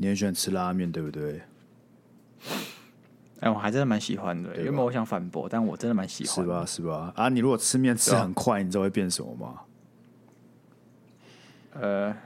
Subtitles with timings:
[0.00, 1.42] 你很喜欢吃拉面，对不对？
[3.40, 4.56] 哎，我还真的蛮喜欢的。
[4.62, 6.34] 原本我想反驳，但我真的蛮喜欢。
[6.34, 6.64] 是吧？
[6.64, 7.12] 是吧？
[7.16, 9.60] 啊，你如果吃面吃很快，你知道会变什么吗？
[11.74, 12.16] 呃，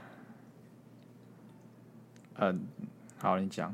[2.35, 2.67] 嗯，
[3.17, 3.73] 好，你讲。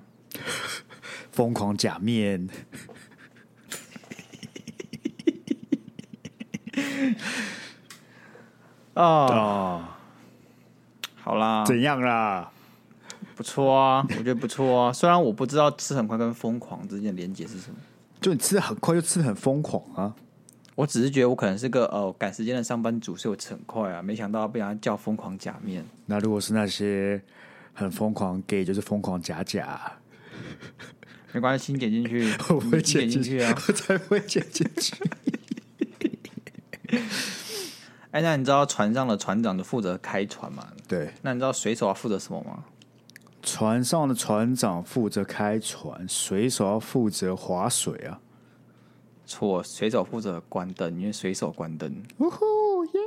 [1.31, 2.47] 疯狂假面。
[8.95, 9.85] 哦，哦，
[11.15, 12.51] 好啦，怎样啦？
[13.39, 14.91] 不错啊，我觉得不错啊。
[14.91, 17.77] 虽然我不知道吃很快跟疯狂之间的连结是什么，
[18.19, 20.13] 就你吃的很快又吃的很疯狂啊。
[20.75, 24.01] 我只是觉得我可能是个呃赶时间的上班族，所以我吃很快啊。
[24.01, 25.85] 没想到被人家叫疯狂假面。
[26.05, 27.21] 那如果是那些
[27.71, 29.89] 很疯狂 gay，就是疯狂假假。
[31.31, 34.97] 没关系，请点进去， 我不会剪进去啊，我才不会剪进去。
[38.11, 40.67] 哎，那你知道船上的船长就负责开船吗？
[40.89, 41.13] 对。
[41.21, 42.65] 那你知道水手要负责什么吗？
[43.41, 48.19] 船上的船长负责开船，水手要负责划水啊。
[49.25, 52.03] 错，水手负责关灯，因为水手关灯。
[52.17, 52.45] 呜呼
[52.85, 52.99] 耶！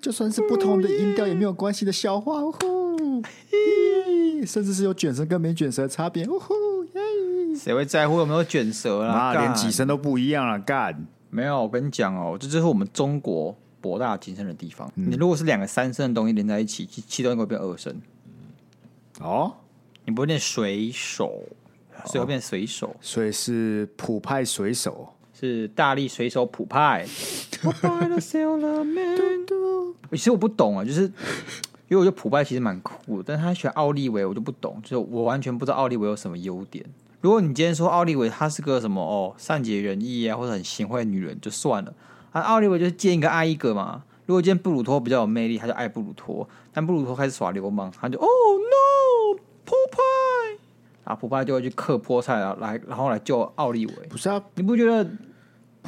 [0.00, 2.42] 就算是不同的音调也没有关系的笑话。
[2.42, 4.46] 呜呼耶！
[4.46, 6.26] 甚至是有卷舌跟没卷舌的差别。
[6.26, 6.54] 呜呼
[6.84, 7.54] 耶！
[7.54, 9.34] 谁会在乎有没有卷舌啦？
[9.34, 11.06] 连几声都不一样了，干！
[11.28, 14.90] 没有，我跟你讲哦，这就是我们中国博大精深的地方。
[14.96, 17.94] 嗯、你如果是两个三声的东西连在一起，其中一个会变二声。
[19.20, 19.52] 哦。
[20.08, 21.42] 你不会念水手，
[22.06, 22.96] 所以会变水手。
[22.98, 25.06] 所以是普派水手，
[25.38, 27.04] 是大力水手普派。
[30.12, 36.82] 其实我不懂啊，就是因为我觉得普派其实蛮酷的，但是他选奥利维，我就不懂，就是我完全不知道奥利维有什么优点。
[37.20, 41.92] 如果你今天说奥利维他是个什么哦，善解人意啊，或者很贤惠的女人就算了
[42.32, 44.04] 啊，奥利维就是见一个爱一个嘛。
[44.24, 48.26] 如果今天布鲁托比较有魅力，他就爱布鲁托，但布鲁托开始耍流氓，他就哦
[51.08, 53.92] 啊，普派就会去克菠菜啊，来然后来救奥利维。
[54.10, 55.10] 不是啊，你不觉得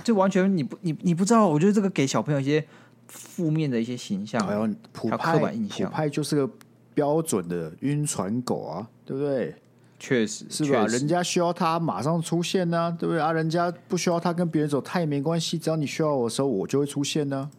[0.02, 1.46] 这完全你不你你不知道？
[1.46, 2.64] 我觉得这个给小朋友一些
[3.06, 5.90] 负面的一些形象，还有普派刻板印象。
[5.90, 6.50] 普派就是个
[6.94, 9.54] 标准的晕船狗啊，对不对？
[9.98, 10.86] 确实是吧？
[10.86, 13.30] 人家需要他马上出现呢、啊，对不对啊？
[13.30, 15.58] 人家不需要他跟别人走，他也没关系。
[15.58, 17.50] 只要你需要我的时候，我就会出现呢、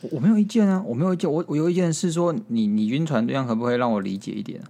[0.00, 0.08] 啊。
[0.10, 1.30] 我没有意见啊，我没有意见。
[1.30, 4.62] 我我有意见是说，你你晕船这样可不可以让我理解一点？
[4.62, 4.64] 啊，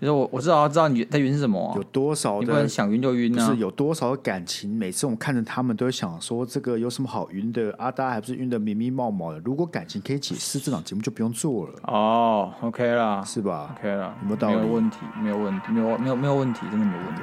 [0.00, 2.40] 就是我我知道知道你在晕是什么、啊，有多少的？
[2.40, 3.46] 你不能想晕就晕啊！
[3.46, 4.74] 是有多少的感情？
[4.74, 7.70] 每次我看着他们，都会想说这个有什么好晕的？
[7.76, 9.38] 啊，大家还不是晕的迷迷冒冒的？
[9.40, 11.74] 如果感情可以解释，这档节目就不用做了。
[11.82, 14.56] 哦，OK 啦，是吧？OK 啦，有没有道理？
[14.56, 17.22] 没有问题，没有问题，没有没有没有问题，真的没有问题。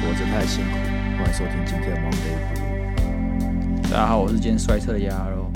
[0.00, 0.70] 活着太辛苦，
[1.18, 2.36] 欢迎收听今天的 Monday。
[3.90, 5.50] 大家好，我是今天摔车的鸭肉。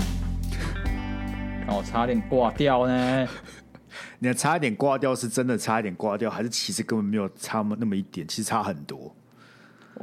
[1.74, 3.28] 我差点挂掉呢！
[4.20, 8.26] 你差一点挂掉是真的差一点挂掉，还是其实根本没有差那么一点？
[8.26, 9.14] 其实差很多。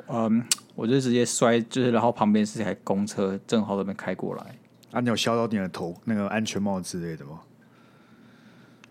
[0.07, 0.43] 嗯，
[0.75, 4.43] 我就直接摔，就是然后旁边是台公车，正好那边开过来。
[4.91, 7.39] 啊，你有削到你的头那个安全帽之类的吗？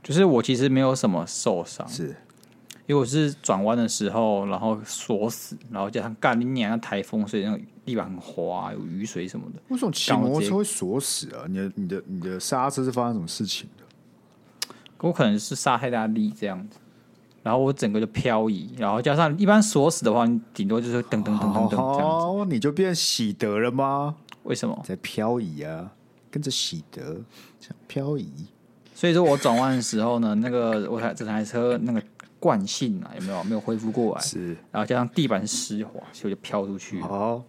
[0.02, 2.14] 就是我其实没有什么受伤，是
[2.86, 7.60] 因为我是转弯的时候，然后锁死，然后加上干你娘台风，所以那个。
[7.86, 9.60] 地板很滑，有雨水什么的。
[9.68, 11.44] 为什么骑摩托车会锁死啊？
[11.46, 13.84] 你的、你的、你的刹车是发生什么事情的？
[15.02, 16.78] 我可能是刹太大力这样子，
[17.42, 22.00] 然后我整个就漂移，然后加上一般锁死的话，你顶多就是噔噔噔噔噔这样子。
[22.00, 24.16] 哦，你就变喜德了吗？
[24.44, 25.92] 为什么在漂移啊？
[26.30, 27.20] 跟着喜德
[27.86, 28.26] 漂移。
[28.94, 32.02] 所以说我转弯的时候呢，那个我台这台车那个
[32.44, 34.20] 惯性啊，有没有没有恢复过来？
[34.20, 37.00] 是，然后加上地板湿滑，所以就飘出去。
[37.00, 37.42] 好。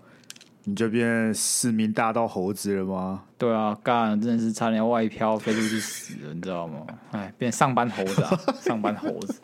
[0.68, 3.22] 你就变市民大道猴子了吗？
[3.38, 6.78] 对啊，干真的是差点要外飘飞出去死了，你知道吗？
[7.12, 9.42] 哎，变上班猴子啊， 上班猴子。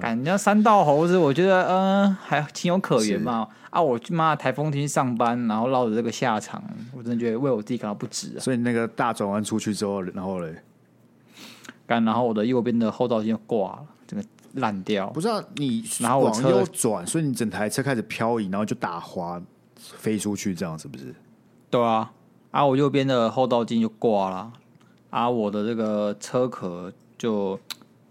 [0.00, 3.48] 感觉三道猴子，我觉得嗯、呃、还情有可原嘛。
[3.70, 6.62] 啊，我去妈台风天上班，然后落着这个下场，
[6.96, 8.38] 我真的觉得为我自己感到不值啊。
[8.38, 10.62] 所以那个大转弯出去之后，然后嘞，
[11.88, 13.86] 干，然后我的右边的后照镜就挂了，
[14.54, 15.08] 烂掉。
[15.10, 19.42] 不知道、啊、你然后往右转，所以你整台车开始漂移，然后就打滑。
[19.84, 21.12] 飞出去这样是不是？
[21.68, 22.12] 对啊，
[22.52, 24.52] 啊，我右边的后照镜就挂了，
[25.10, 27.58] 啊，我的这个车壳就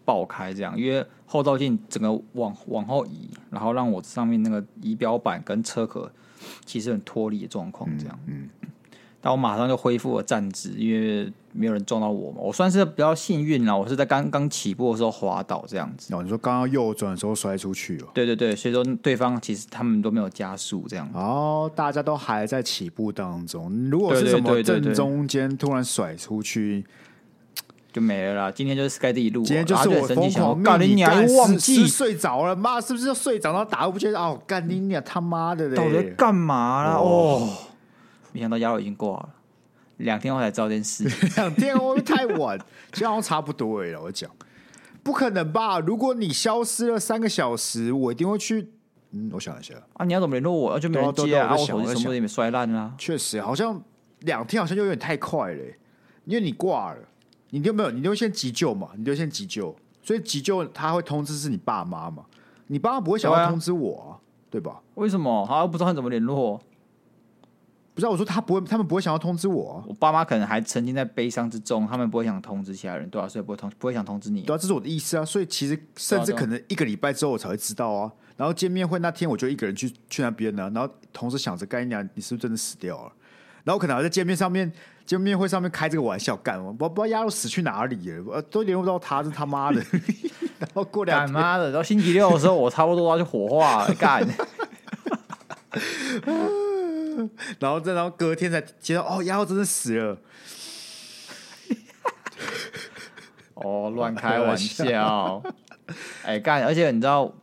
[0.03, 6.11] 爆开，这样，因为后照镜整个往往后移，然后让我上面那个仪表板跟车壳
[6.65, 8.49] 其实很脱离的状况，这样，嗯。
[8.61, 8.69] 嗯
[9.21, 12.39] 但我马上就恢复了站姿，因为没有人撞到我嘛。
[12.39, 16.13] 我算是比较幸运啦，我是在刚刚起步的时候滑倒这样子。
[16.15, 18.07] 哦，你说刚刚右转的时候摔出去哦？
[18.13, 21.07] 对对对，所以说对方其实他们都没有加速这样。
[21.13, 23.71] 哦，大家都还在起步当中。
[23.91, 26.83] 如果是什么正中间突然甩出去，
[27.93, 28.51] 就没了啦。
[28.51, 33.51] 今天就是 Sky 第一路，今天就是我疯狂干你娘，忘记睡着了，妈是不是要睡着？
[33.51, 35.75] 然后打不接哦，干你娘他妈的嘞！
[35.75, 36.95] 到底干嘛啦？
[36.95, 37.49] 哦，
[38.31, 39.29] 没想到丫头已经挂了，
[39.97, 41.03] 两天后才知道这件事，
[41.37, 42.59] 两天后太晚，
[42.91, 44.01] 这样差不多了。
[44.01, 44.29] 我讲，
[45.03, 45.79] 不可能吧？
[45.79, 48.71] 如果你消失了三个小时，我一定会去。
[49.13, 50.79] 嗯，我想一下啊，你要怎么联络我？
[50.79, 51.51] 就没人接啊！
[51.51, 52.93] 我手机什么也没摔烂啦。
[52.97, 53.81] 确实，好像
[54.19, 55.63] 两天好像就有点太快了，
[56.23, 56.99] 因为你挂了，
[57.49, 62.23] 你就没有，你就先急救嘛，你就先急救，所以急救他会通知是你爸妈嘛，
[62.67, 64.09] 你爸妈不会想要通知我啊，
[64.49, 64.79] 对吧？
[64.95, 65.45] 为什么？
[65.45, 66.57] 好像不知道他怎么联络。
[68.01, 69.85] 不知道我说他不会，他们不会想要通知我啊。
[69.87, 74.41] 我爸妈可能还沉浸在悲伤之中，他们不会想通知其他人，对啊，所以不会通，不会想通知你。
[74.41, 75.23] 对啊，这是我的意思啊。
[75.23, 78.11] 所以其实甚至可能一个礼拜之后我才会知道啊。
[78.37, 80.71] 然后见面会那天，我就一个人去去那边呢。
[80.73, 83.11] 然后同时想着，干娘，你是不是真的死掉了？
[83.63, 84.73] 然后可能还在见面上面
[85.05, 89.79] 见面会上面开这个玩笑，干我不不知道丫头死去哪里了，都联络不到他，是他妈的。
[90.57, 94.25] 然后过两天，妈的，到星期六的时候，我差不多要去火化了，干。
[97.59, 100.17] 然后再然后隔天才接到，哦，丫头真的死了。
[103.53, 105.43] 哦，乱开玩笑。
[106.23, 107.33] 哎，干，而且你知道。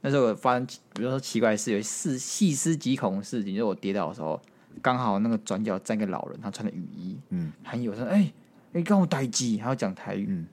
[0.00, 3.52] 那时候我发生，比如说奇怪的事，有事细思极恐的事情。
[3.52, 4.40] 就是我跌倒的时候，
[4.80, 8.06] 刚好那个转角站一个老人，他穿的雨衣，嗯，很友善。
[8.06, 8.32] 哎，
[8.70, 10.26] 你跟我待机，还要讲台语。
[10.28, 10.46] 嗯、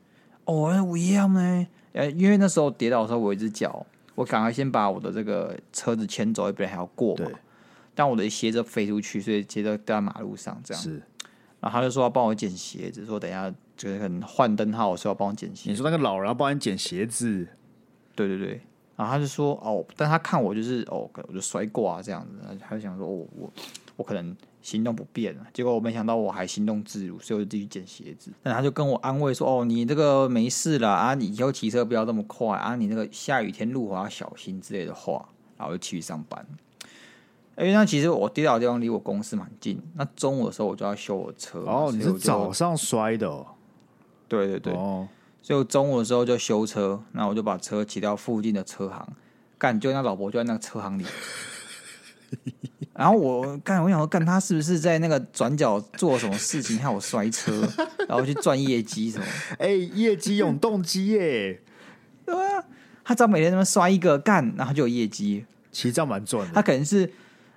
[0.45, 1.67] 哦，我一样呢。
[1.93, 3.85] 呃，因为那时候跌倒的时候，我一只脚，
[4.15, 7.29] 我赶快先把我的这个车子牵走，一边还要过嘛。
[7.95, 7.97] 对。
[7.97, 10.83] 但我的鞋子飞出去，所以鞋子掉在马路上，这样。
[10.83, 11.01] 是。
[11.61, 15.69] 然后他就说要帮我捡鞋子，说等一下就是可能换灯号，说要帮我捡鞋子。
[15.71, 17.47] 你说那个老人要帮你捡鞋子？
[18.13, 18.61] 对对对。
[18.95, 22.57] 然后他就说：“哦，但他看我就是哦，我就摔挂这样子。
[22.61, 23.51] 他就想说：哦，我
[23.97, 25.47] 我可能行动不便了。
[25.53, 28.31] 结果我没想到我还行动自如，所以我就继续捡鞋子。
[28.41, 35.27] 但他就跟我安慰说：哦，你这个没事了啊，你以后骑车不要这么快啊，你那个下雨天路滑要小心之类的话。
[35.57, 36.45] 然后就继续上班。
[37.57, 39.81] 因为那其实我跌倒的地方离我公司蛮近。
[39.95, 41.59] 那中午的时候我就要修我车。
[41.59, 43.45] 哦，你是早上摔的哦？
[44.27, 44.73] 对对对。
[44.73, 45.07] 哦。”
[45.41, 49.07] 所以中午的时候就修车，那我就把车骑到附近的车行，
[49.59, 51.05] 干，就那老婆就在那个车行里，
[52.95, 57.61] 然后我干，我想说干，他是不是在那个转角做什么事情，害我摔车，
[58.07, 59.25] 然后去赚业绩什么？
[59.59, 61.61] 哎、欸，业绩永动机耶，
[62.25, 62.63] 对啊，
[63.03, 66.51] 他只要每天那么摔一个干，然后就有业绩，其实这样蛮赚的。
[66.55, 67.07] 他可能是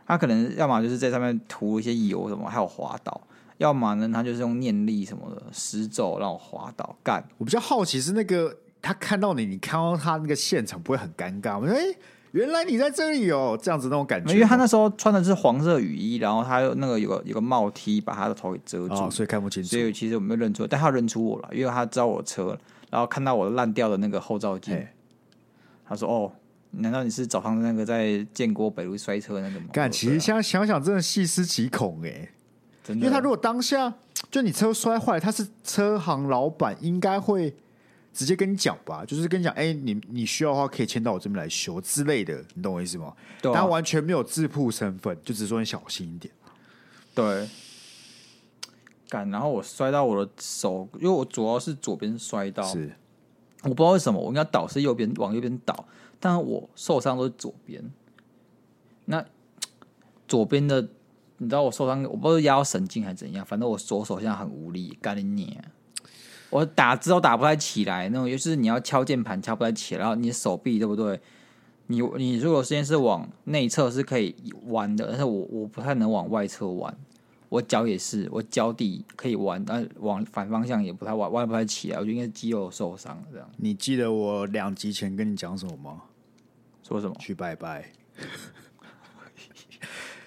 [0.08, 3.20] 他可能要么就是在上面涂一些油什么，还有滑倒。
[3.58, 7.22] 要么呢，他就是用念力什么的施咒让我滑倒干。
[7.36, 11.66] 我比较好奇是那个他看到你，你看到他那个现场不会很尴尬吗？
[11.68, 11.98] 哎、欸，
[12.30, 14.32] 原来你在这里哦，这样子那种感觉。
[14.32, 19.70] 因为他那时候穿的是黄色雨衣，然后他那个有个有个帽 T 把他的头给遮住，哦，所以看不清楚。
[19.70, 22.56] 所以其实我没有认出，但他认出我了，因为他知道我的车，
[22.90, 24.86] 然后看到我烂掉的那个后照镜，
[25.84, 26.32] 他说：“哦，
[26.70, 32.32] 难道你是早上那个在建国北路摔车的那个吗？”干，其实现在想想，真的细思极恐哎、欸。
[32.94, 33.92] 因为他如果当下
[34.30, 37.54] 就你车摔坏，他是车行老板，应该会
[38.14, 43.12] 直接跟你讲吧，就是跟你讲，哎、欸，你你需要的话可以签到我这边来修之类的，你懂我意思吗？
[43.42, 46.32] 对、啊，他完全没有自曝身份，就只说你小心一点。
[47.14, 47.46] 对，
[49.10, 52.90] 干，然后我摔到我的手，因为我主要是左边摔到，是
[53.64, 55.84] 我不知道为什么，我应该倒是右边往右边倒，
[56.20, 57.82] 但我受伤都是左边，
[59.04, 59.24] 那
[60.26, 60.88] 左边的。
[61.40, 65.64] 你知道我受伤，我不知道压到神经还是怎样，反正我左手现在很无力，干你娘！
[66.50, 71.20] 我打字都打不太起来，那种就是你要敲键盘敲不太起来，然后你的手臂对不对？
[71.86, 74.34] 你你如果现在是往内侧是可以
[74.66, 76.92] 弯的，但是我我不太能往外侧弯，
[77.48, 83.48] 我脚也是，我脚底可以弯，但往反方向也不太弯，弯不太起来，我觉得应该是肌肉受伤这样。
[83.58, 86.02] 你记得我两集前跟你讲什么吗？
[86.88, 87.14] 说什么？
[87.18, 87.84] 去拜拜。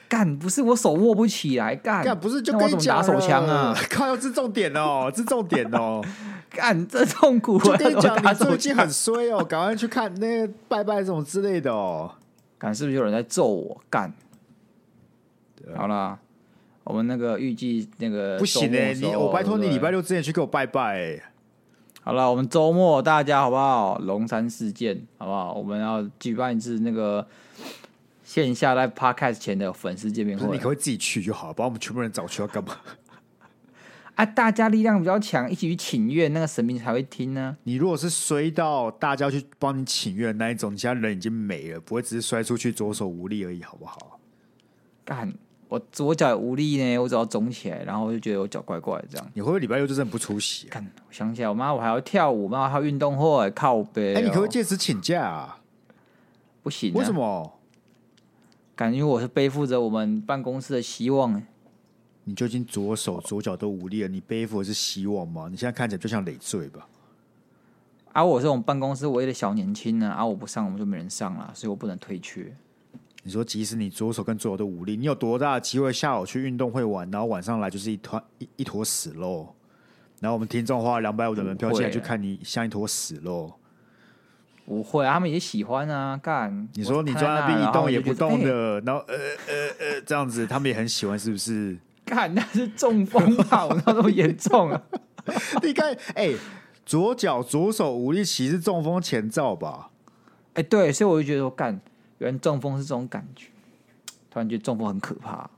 [0.08, 3.74] 干不是我手握不起来，干干不是就跟你讲打手枪啊？
[3.90, 6.04] 靠，要这重点哦，这重点哦，
[6.52, 12.12] 干这痛苦，就跟你讲，你最近很衰哦，赶快去看那个拜拜这种之类的哦。
[12.60, 13.82] 干是不是有人在揍我？
[13.90, 14.14] 干，
[15.76, 16.20] 好啦，
[16.84, 21.22] 我们那个预计那个不行哎，你我拜托你礼拜六之前去给我拜拜。
[22.04, 23.98] 好了，我们周末大家好不好？
[24.00, 25.54] 龙山事件好不好？
[25.54, 27.28] 我们要举办一次那个。
[28.24, 32.78] 线下在 Podcast 前的粉丝见面会，你可以自己去就好，把我们全部人找去要干嘛？
[34.16, 37.58] 啊，大家力量比较强，一起去请愿，那个神明才会听呢。
[37.64, 44.18] 你如果是摔到大家去帮你请愿那一种，你现在人已经没了，不会只是摔出去左手无力而已，好不好？
[45.04, 45.34] 干，
[45.72, 49.32] 我左脚无力呢，我只要肿起来，然后我就觉得我脚怪怪的这样。
[49.34, 50.70] 你会不会礼拜六就真的不出席、啊？
[50.70, 54.18] 看，我想起来，我妈我还要跳舞，妈还要运动会靠背、喔。
[54.18, 55.62] 哎、欸，你可不可以借此请假啊？
[56.62, 57.54] 不行、啊，为什么？
[58.76, 61.42] 感觉我是背负着我们办公室的希望。
[62.26, 65.48] 你究竟左手左脚都无力了，你背负的是希望吗？
[65.50, 66.86] 你现在看起来就像累赘吧？
[68.12, 72.54] 啊，我是我们办公室唯一的小年轻呢，啊，我不上我们就没人上了，所以我不能退却。
[73.24, 79.56] 你说，即使你左手跟左手都无力，你有多大的机会下午去运动会玩，然后晚上来就是一团一一坨死肉？
[80.20, 83.54] 然后我们听众花了两百五的门票进来去看你像一坨死肉？
[84.66, 86.16] 不会，啊他们也喜欢啊！
[86.16, 89.16] 干，你说你坐在那边一动也不动的，然后呃
[89.48, 91.78] 呃呃这样子，他们也很喜欢，是不是？
[92.06, 93.66] 干，那是中风吧？
[93.66, 94.82] 我那么严重啊？
[95.62, 96.38] 你看，哎、欸，
[96.86, 99.90] 左脚左手无力，其实是中风前兆吧？
[100.54, 101.82] 哎、欸，对，所以我就觉得我，干，
[102.22, 103.48] 原来中风是这种感觉，
[104.30, 105.50] 突然觉得中风很可怕。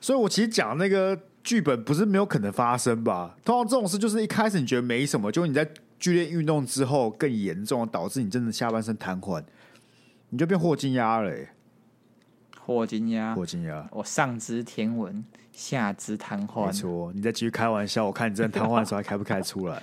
[0.00, 3.34] 所以我其实讲那个剧本不是没有可能发生吧？
[3.44, 5.66] 通常这种事就是一开始你觉得没什么，就你在
[5.98, 9.42] 剧烈运动之后更严重，导致你真的下半身瘫痪，
[10.28, 11.48] 你就变霍金鸭了、欸。
[12.60, 15.24] 霍金鸭，霍金鸭，我上知天文。
[15.52, 17.12] 下肢瘫痪，没错。
[17.12, 19.82] 你再继续开玩笑，我看你真的瘫痪的时候还开不开出来？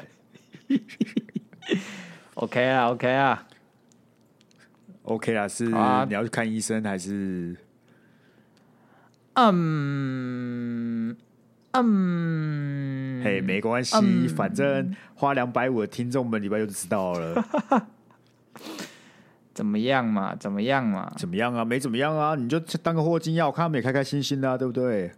[2.34, 3.48] OK 啊，OK 啊
[5.10, 7.56] ，OK 啦，是、啊、你要去看医生还是？
[9.34, 11.16] 嗯
[11.72, 17.46] 嗯，嘿，没关系、嗯，反正花两百五的听众们礼拜六就知道了。
[19.54, 20.36] 怎么样嘛？
[20.36, 21.12] 怎么样嘛？
[21.18, 21.64] 怎么样啊？
[21.64, 22.36] 没怎么样啊？
[22.36, 25.12] 你就当个霍金药，看他们也开开心心的、啊，对不对？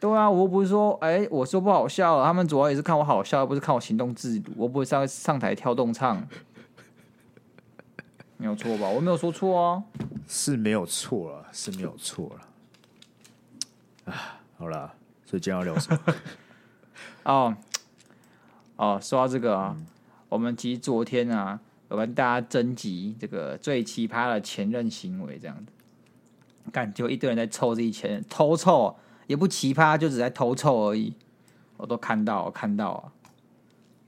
[0.00, 4.44] 对啊，我又不是说，哎、欸，我说不好笑了，他们主要也是看我好笑，而不是看我行动自如。
[4.56, 6.26] 我不会上上台跳动唱，
[8.42, 8.88] 没有错吧？
[8.88, 9.84] 我没有说错哦，
[10.26, 14.12] 是没有错了，是没有错了。
[14.12, 14.92] 啊，好了，
[15.24, 16.14] 所以今天要聊什么？
[17.22, 17.56] 哦
[18.74, 19.86] 哦，说到这个啊，嗯、
[20.28, 25.70] 我们其实昨天啊，有跟大家征集这个最奇葩的前任行为，这样子，
[26.72, 28.96] 感觉一堆人在凑自己前任，偷凑。
[29.28, 31.14] 也不奇葩，就只在偷臭而已。
[31.76, 33.12] 我都看到，我看到啊。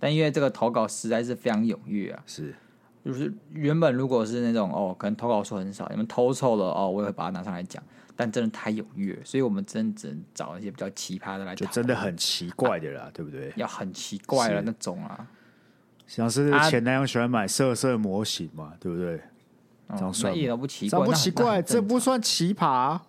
[0.00, 2.56] 但因为这个投稿实在是非常踊跃啊，是，
[3.04, 7.82] 就是原本如果是那种哦，可能投稿数很少，你们偷臭了哦，我也会把它拿上来讲。
[8.16, 13.52] 但真的太踊跃，所以我们真的只能找一些比较奇葩的来讲，就真的很奇怪的啦，啊、对不对？
[13.56, 15.26] 要很奇怪的那种啊，
[16.06, 19.20] 像是前男友喜欢买色色模型嘛，啊、对不对？
[19.88, 23.00] 这样算、哦、一点都不奇怪，这不奇怪，这不算奇葩，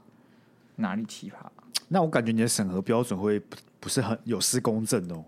[0.77, 1.45] 哪里奇葩？
[1.87, 3.39] 那我感觉你的审核标准会
[3.79, 5.23] 不是很有失公正哦。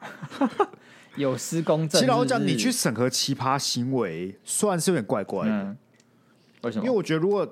[1.16, 2.00] 有失公正。
[2.00, 5.52] 其实老实讲，你去审核奇葩行为，算是有点怪怪的。
[5.52, 5.76] 嗯。
[6.62, 6.84] 为什么？
[6.84, 7.46] 因为我觉得，如果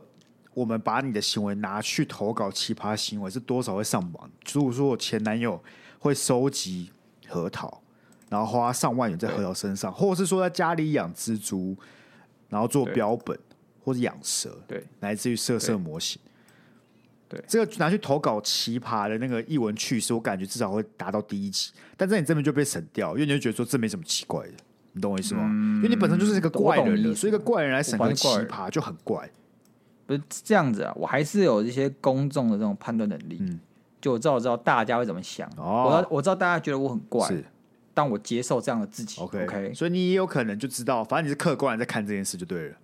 [0.54, 4.31] 我们把你的行为拿去投稿奇葩行为，是多少会上榜。
[4.52, 5.62] 如果说我前男友
[5.99, 6.90] 会收集
[7.28, 7.83] 核桃，
[8.28, 11.76] 然后花上万元在核桃身上，或者是说在家里养蜘蛛，
[12.49, 13.38] 然后做标本，
[13.85, 16.21] 或者养蛇，对，来自于色色模型。
[17.32, 21.72] 对，这个拿去投稿奇葩的那个译文趣事，我感觉至少会达到第一集。
[21.96, 24.52] 但在你这边就被省掉，因为你就觉得说这没什么奇怪的，
[24.92, 25.42] 你懂我意思吗？
[25.46, 29.30] 嗯、因为你本身就是一个怪人了，所以一个怪人来审个奇葩就很怪。
[30.04, 33.38] 不是这样子啊，我还是有一些公众的这种判断能力。
[33.40, 33.58] 嗯，
[34.00, 35.48] 就我知道我知道大家会怎么想。
[35.56, 37.44] 哦，我我知道大家觉得我很怪，是，
[37.94, 39.20] 但我接受这样的自己。
[39.20, 42.76] OK 所以你也有可能就知道，反正你是客观在看这件事就对了。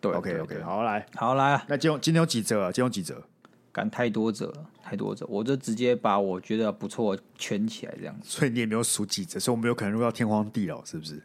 [0.00, 2.72] 对，OK 对 OK，好来，好来，那今今天有几折啊？
[2.72, 3.22] 今天有几则？
[3.74, 8.28] 干太多折了，太多折，我就直接把我觉得不错圈起来这样子。
[8.30, 11.20] 所以你也没有数几折，所以我们有可能录到天荒地老，是不是？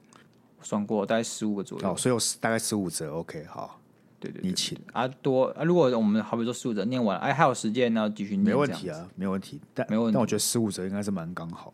[0.64, 1.88] 算过大概十五个左右。
[1.88, 3.14] 哦，所以我大概十五折。
[3.14, 3.80] OK，好，
[4.20, 5.64] 对对，你请啊多啊。
[5.64, 8.46] 如果我们好比说十五折念完，哎，还有时间呢，继续念。
[8.46, 9.62] 没问题啊，没问题。
[9.76, 11.72] 但没问题，但我觉得十五折应该是蛮刚好。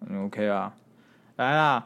[0.00, 0.76] 嗯，OK 啊，
[1.36, 1.84] 来啦，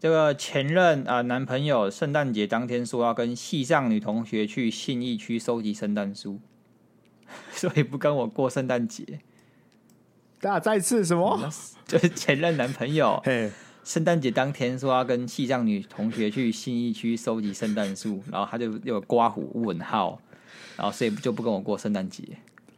[0.00, 6.40] 这个前任啊男朋友圣诞节当天说要跟系上女同学去信义区收集圣诞树。
[7.52, 9.20] 所以不跟我过圣诞节。
[10.40, 11.50] 大家再次什么？
[11.86, 13.22] 就是前任男朋友。
[13.84, 20.20] 圣诞节当天说要跟西藏女同学去信义区收集圣诞树，然后他就又刮胡问号，
[20.76, 22.22] 然后所以就不跟我过圣诞节。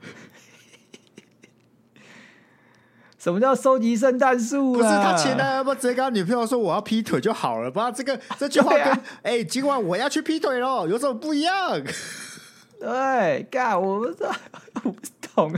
[3.19, 4.73] 什么叫收集圣诞树？
[4.73, 7.93] 不是他前男友不直接跟他女朋友说我要劈腿就好了吧？
[7.93, 11.83] 这个这句话跟哎、啊欸，今晚我要去劈腿喽，有什么不一样？
[12.85, 14.31] 对，干，我不知道，
[14.85, 15.01] 我不
[15.35, 15.53] 懂。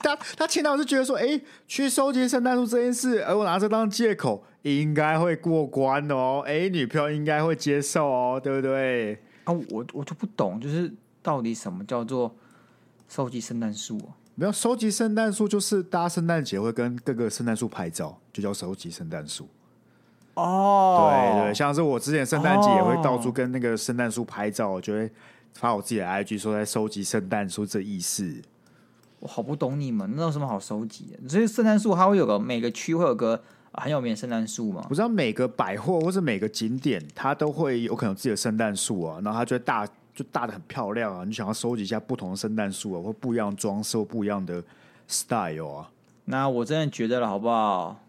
[0.00, 6.42] 他他前男友是觉得说，哎、欸，去收集圣诞树这件事，而我拿这当借口，应该会过关哦。
[6.44, 9.14] 哎、欸，女朋友应该会接受哦，对不对？
[9.44, 12.34] 啊，我我就不懂，就是到底什么叫做
[13.08, 14.00] 收集圣诞树？
[14.34, 19.46] 没有收集圣诞树，就是大家圣诞节会跟各个圣诞树拍照，就叫收集圣诞树。
[20.34, 25.10] 哦，对对，像是我之前圣诞节也会到处跟那个圣诞树拍照，就会
[25.54, 28.42] 发我自己的 IG 说在收集圣诞树这意思。
[29.20, 31.28] 我好不懂你们，那有什么好收集的？
[31.28, 33.40] 所以圣诞树它会有个每个区会有个
[33.72, 34.84] 很有名的圣诞树吗？
[34.90, 41.24] 我知道每个百货或者每个景点，它都会有可能有自己的圣诞树啊，然后它就会大就大的很漂亮啊。
[41.24, 44.60] 你想要收集一下不同的圣诞树啊，或不一样的装饰或不一样的
[45.06, 45.90] style 啊？
[46.24, 48.00] 那我真的觉得了，好不好？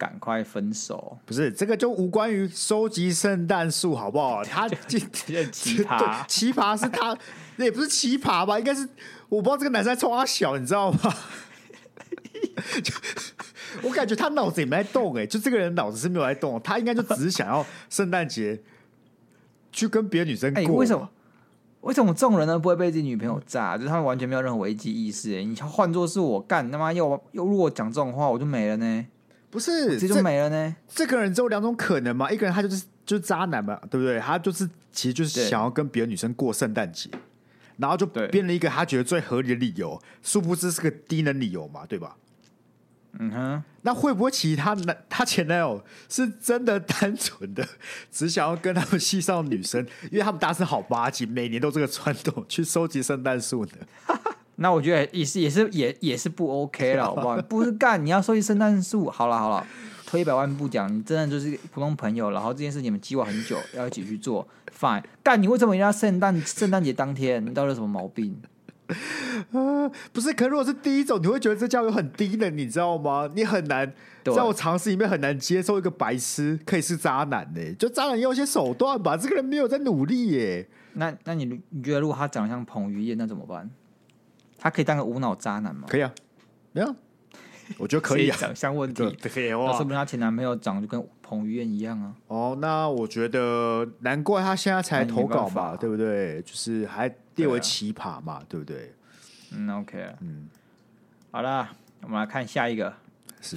[0.00, 1.18] 赶快分手！
[1.26, 4.42] 不是这个就无关于收集圣诞树，好不好？
[4.42, 7.14] 他今天奇葩，奇葩是他，
[7.56, 8.58] 那也不是奇葩吧？
[8.58, 8.88] 应该是
[9.28, 11.14] 我不知道这个男生在冲他小，你知道吗？
[13.82, 18.58] 我感觉他脑子也没在动，哎，就这个人脑子是没有在动，他应该就只是想要圣诞节
[19.70, 20.76] 去跟别的女生过。
[20.76, 21.10] 为什么？
[21.82, 23.76] 为什么这种人呢不会被自己女朋友炸？
[23.76, 25.38] 就是他们完全没有任何危机意识。
[25.38, 29.06] 哎，你换做是我干，他妈又又如果讲这种话，我就没了呢。
[29.50, 30.76] 不是，这就没了呢。
[30.88, 34.20] 这个人只有两种可能嘛，一个人他就是就是渣男嘛，对不对？
[34.20, 37.10] 他就是其实就是想要跟别的女生过圣诞节，
[37.76, 42.16] 然后就编了一个他觉得最合理的理由，殊不知是个低能理由嘛，对吧？
[43.18, 47.66] 嗯哼，那会不会其他男他前男友是真的单纯的
[48.12, 53.72] 只想要跟他们系上的女生，因为他们大是好八集，每年都这个传统去收集圣诞树呢？
[54.62, 57.40] 那我觉得也是，也是，也也是不 OK 了，好不好？
[57.48, 59.08] 不是干，你要收集圣诞树。
[59.08, 59.66] 好了好了，
[60.06, 64.46] 退一百万步讲，你真的就是普通朋友，然后这件事你们计划很久，要一起去做。
[64.78, 67.44] Fine，干，你为什么一定要圣诞圣诞节当天？
[67.44, 68.38] 你到底有什么毛病？
[69.52, 73.30] 啊，不是，可是如果是第一种，你会觉得这交友很低能，你知道吗？
[73.34, 73.90] 你很难
[74.24, 77.74] 在我常识里面很难接受一个白痴可以是渣男呢。
[77.78, 80.68] 就渣男也有些手段吧，这个人没有在努力耶。
[80.94, 83.70] 那那你你觉得如果他长得像彭于晏，那怎么办？
[84.60, 85.86] 他可以当个无脑渣男吗？
[85.88, 86.12] 可以啊，
[86.72, 86.94] 没有，
[87.78, 88.36] 我觉得可以啊。
[88.38, 92.14] 长相问题， 那说不定他前男朋友长得就跟彭于晏一样啊。
[92.26, 96.42] 哦，那我觉得难怪他现在才投稿嘛，对不对？
[96.42, 98.92] 就是还列为奇葩嘛，对不对？
[99.52, 100.48] 嗯，OK，嗯，
[101.30, 101.68] 好了，
[102.02, 102.92] 我们来看下一个。
[103.40, 103.56] 是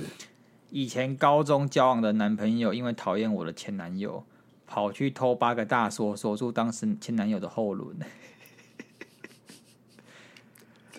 [0.69, 4.23] 以前高中交往的男朋友，因为讨厌我的前男友，
[4.65, 7.95] 跑去偷八个大锁，锁住当时前男友的后轮。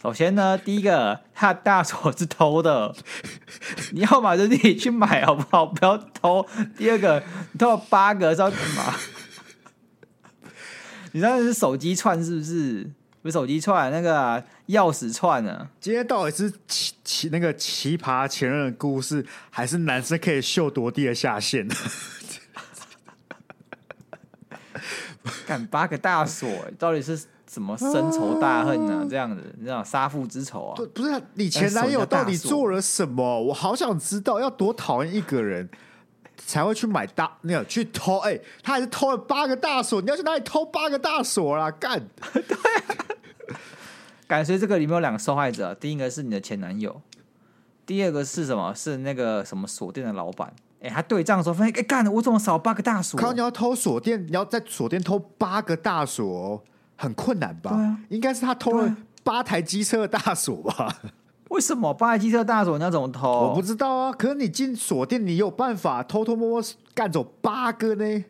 [0.04, 2.94] 首先呢，第一个，他的大锁是偷的，
[3.92, 5.64] 你要买就自己去买好不好？
[5.64, 6.46] 不要偷。
[6.76, 8.94] 第二个，你偷了八个是要干嘛？
[11.12, 12.90] 你知道是手机串是不是？
[13.22, 15.70] 不是手机串，那个钥匙串呢？
[15.80, 21.66] 今天到底是奇奇那个奇葩前任的故事，还是男生可以秀多低的下限？
[25.46, 26.46] 敢八个大锁，
[26.78, 27.18] 到底是？
[27.54, 29.04] 什么深仇大恨呢？
[29.04, 30.74] 啊、这样子，你知道杀父之仇啊？
[30.92, 33.40] 不是你前男友到底做了什么？
[33.44, 35.68] 我好想知道，要多讨厌一个人
[36.36, 38.18] 才会去买大那个去偷？
[38.18, 41.70] 哎、欸，他还是偷了八个大锁，你要去哪里偷八个大锁啦？
[41.70, 42.02] 干！
[42.34, 43.56] 对、啊，
[44.26, 47.00] 感觉这个里面有两个受害者，第一个是你的前男友，
[47.86, 48.74] 第二个是什么？
[48.74, 50.52] 是那个什么锁店的老板？
[50.82, 53.20] 哎、欸，他对账的时候发现，哎、欸，干了，我怎么少八个大锁？
[53.20, 56.64] 靠，你要偷锁店，你要在锁店偷八个大锁。
[56.96, 57.72] 很困难吧？
[57.72, 61.02] 啊、应该是他偷了八台机车的大锁吧？
[61.50, 63.48] 为什么八台机车的大锁你要怎么偷？
[63.48, 64.12] 我不知道啊。
[64.12, 68.24] 可是你进锁店，你有办法偷偷摸摸干走八个呢？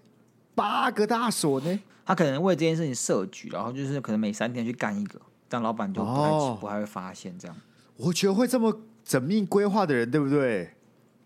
[0.55, 1.81] 八个大锁呢？
[2.05, 7.35] 他可能为这件事情设局，然后就是可能每三天去干一个，这样老板就不太、哦、不太会发现。
[7.39, 7.57] 这样，
[7.97, 10.71] 我觉得会这么缜密规划的人，对不对？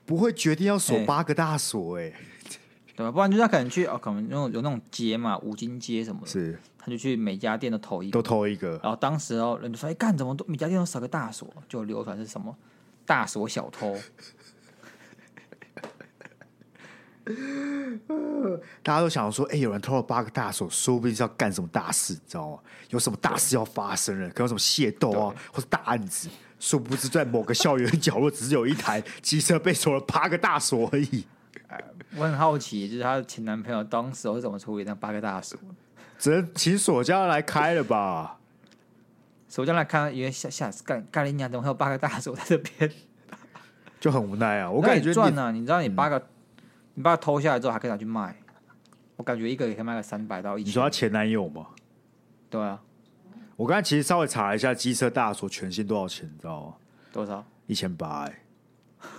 [0.07, 2.13] 不会决定要锁八个大锁，哎，
[2.97, 3.11] 对吧？
[3.11, 6.59] 不然就是他可能去哦，可能有有那种街嘛，五金街什么的，是。
[6.89, 8.71] 就去每家店都偷一个，都偷一个。
[8.83, 12.57] 然后当时哦，人就说：“哎，干怎么都每家店都少个大锁？”就流传是什么
[13.05, 13.97] 大锁小偷。
[18.83, 22.59] 大家都想说：“哎，有人偷了八个大锁，说不定是要干什么大事，你知道吗？
[22.89, 26.31] 有什么大事要发生了，可能有什么械斗啊，或者大案子。
[26.59, 31.25] 殊不知，在某个校园角落，只是有一台 机车被锁了八个大锁而已。
[32.17, 35.59] 我很好奇，就是她的前男朋友当时是怎么处理那八个大锁？
[36.19, 38.39] 只能请锁匠来开了吧？
[39.49, 42.91] 锁匠来看，因为下下次干干了一年，怎么会有八个大锁在这边？
[44.01, 44.71] 就很无奈啊！
[44.71, 46.25] 我感觉赚呢，你知道，你八个，嗯、
[46.95, 48.37] 你把它偷下来之后，还可以拿去卖。
[49.17, 50.69] 我感觉一个也可以卖个三百到一千。
[50.69, 51.67] 你说他前男友吗？
[52.51, 52.81] 对啊。
[53.57, 56.25] 我刚才其实稍微查了一下，机车大锁全新多少钱？
[56.33, 56.75] 你知道吗？
[57.11, 57.45] 多少？
[57.67, 58.27] 一千八。
[58.27, 58.43] 哎。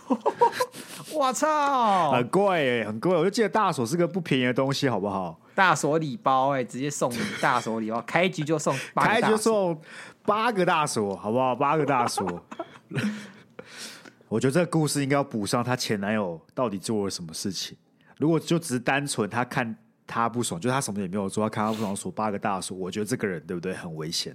[1.13, 3.13] 我操，很贵哎，很贵。
[3.13, 5.39] 我就记得大锁是个不便宜的东西，好不好？
[5.60, 9.78] 大锁礼包哎，直接送你 大锁礼包，开局就送，开局送
[10.24, 11.54] 八个大锁，好不好？
[11.54, 12.41] 八个大锁。
[14.30, 17.78] 我觉得这个故事应该要补上，她前男友到底做了什么事情。
[18.15, 19.76] 如果就只是单纯她看
[20.08, 23.74] 她不爽，就是他什么也没有做，她看她不爽锁八个大锁，我觉得这个人对不对？
[23.74, 24.34] 很危险。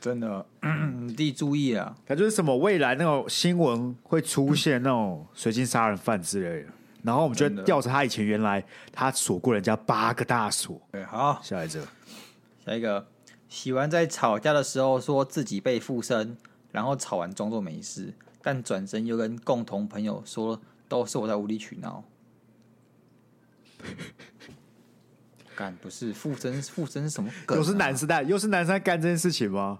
[0.00, 0.46] 真的，
[1.00, 1.92] 你自己注意啊！
[2.06, 6.68] 他就是什么未来那种新闻会出现那种随机杀人犯之类的，
[7.04, 10.80] 然后我们就调查他以前原来他锁过人家八个大锁。
[10.90, 11.86] 对，好，下一个，
[12.64, 13.06] 下一个，
[13.48, 16.36] 喜欢在吵架的时候说自己被附身，
[16.72, 22.02] 然后吵完装作没事，但转身又跟共同朋友说都是我在无理取闹。
[25.54, 27.60] 干不是附身，附身是什么梗啊？
[27.60, 29.78] 又是男生在，又是男生在干这件事情吗？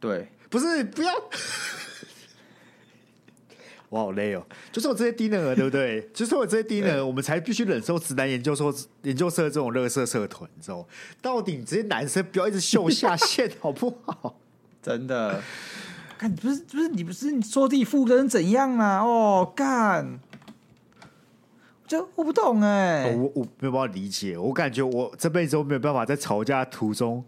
[0.00, 1.12] 对，不是不要，
[3.88, 4.44] 我好累哦。
[4.72, 6.08] 就是我这些低能儿，对不对？
[6.14, 10.84] 就是我这些低能儿，我们才必须忍受直男研究所、研究社这种垃圾社团，你知道吗？
[11.22, 14.38] 到底这些男生不要一直秀下限，好不好？
[14.82, 15.42] 真的，
[16.16, 19.00] 看不是不是你不是你说自己附身怎样啊？
[19.00, 20.18] 哦，干，
[21.86, 27.24] 就我不懂哎、欸，我我没有办法理解，我感觉我这辈子都没有办法在吵架途中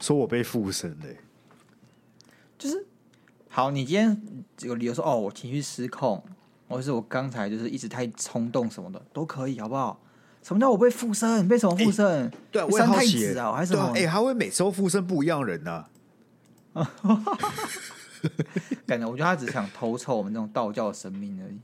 [0.00, 1.16] 说我被附身的、欸。
[2.58, 2.86] 就是
[3.56, 4.20] 好，你今天
[4.60, 6.22] 有理由说哦，我情绪失控，
[6.68, 9.98] 或者是我刚才就是一直太冲动什么的都可以，好不好？
[10.42, 11.42] 什么叫我被附身？
[11.42, 12.06] 你被什么附身？
[12.06, 13.86] 欸、对，我三太子啊，还是什么？
[13.96, 15.86] 哎、欸，还会每周附身不一样人呢、
[16.74, 16.92] 啊？
[18.86, 21.58] 感觉我觉得他只想偷臭我们这种道教的神明而已。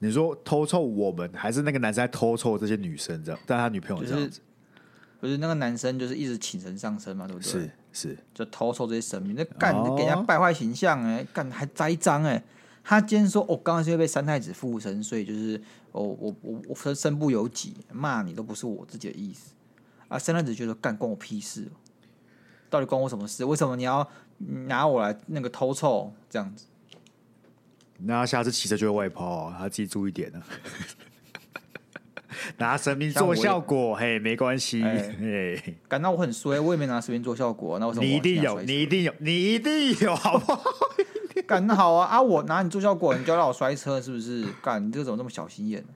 [0.00, 3.40] 你说偷臭我们，还是那个男生在偷臭这些女生这样？
[3.46, 4.40] 但他女朋友这样子，就是、
[5.18, 7.50] 不是那个男生就是一直请神上身嘛，对不对？
[7.50, 7.70] 是。
[7.96, 12.44] 是，就偷抽这些神明，那干给人家败坏形象哎、欸，干还栽赃哎。
[12.84, 15.58] 他今天说，我刚刚是因为被三太子附身，所以就是
[15.92, 19.54] 我我我我身身不由己，骂你都不是我自己的意思
[20.08, 20.18] 啊。
[20.18, 21.66] 三太子觉得干关我屁事，
[22.68, 23.44] 到底关我什么事？
[23.46, 24.06] 为什么你要
[24.36, 26.66] 拿我来那个偷臭这样子？
[27.98, 30.42] 那他下次骑车就会外抛啊，他自己注意点呢。
[32.58, 34.82] 拿神明做效果，嘿，没关系。
[34.82, 38.60] 嘿，感到我很衰，我也没拿神明做效果，那我什么你一定有？
[38.62, 39.12] 你一定有？
[39.18, 40.14] 你一定有？
[40.14, 40.62] 好不好？
[41.46, 42.06] 干那好啊！
[42.06, 44.44] 啊，我拿你做效果，你就要让我摔车，是不是？
[44.62, 45.88] 干，你这个怎么这么小心眼呢？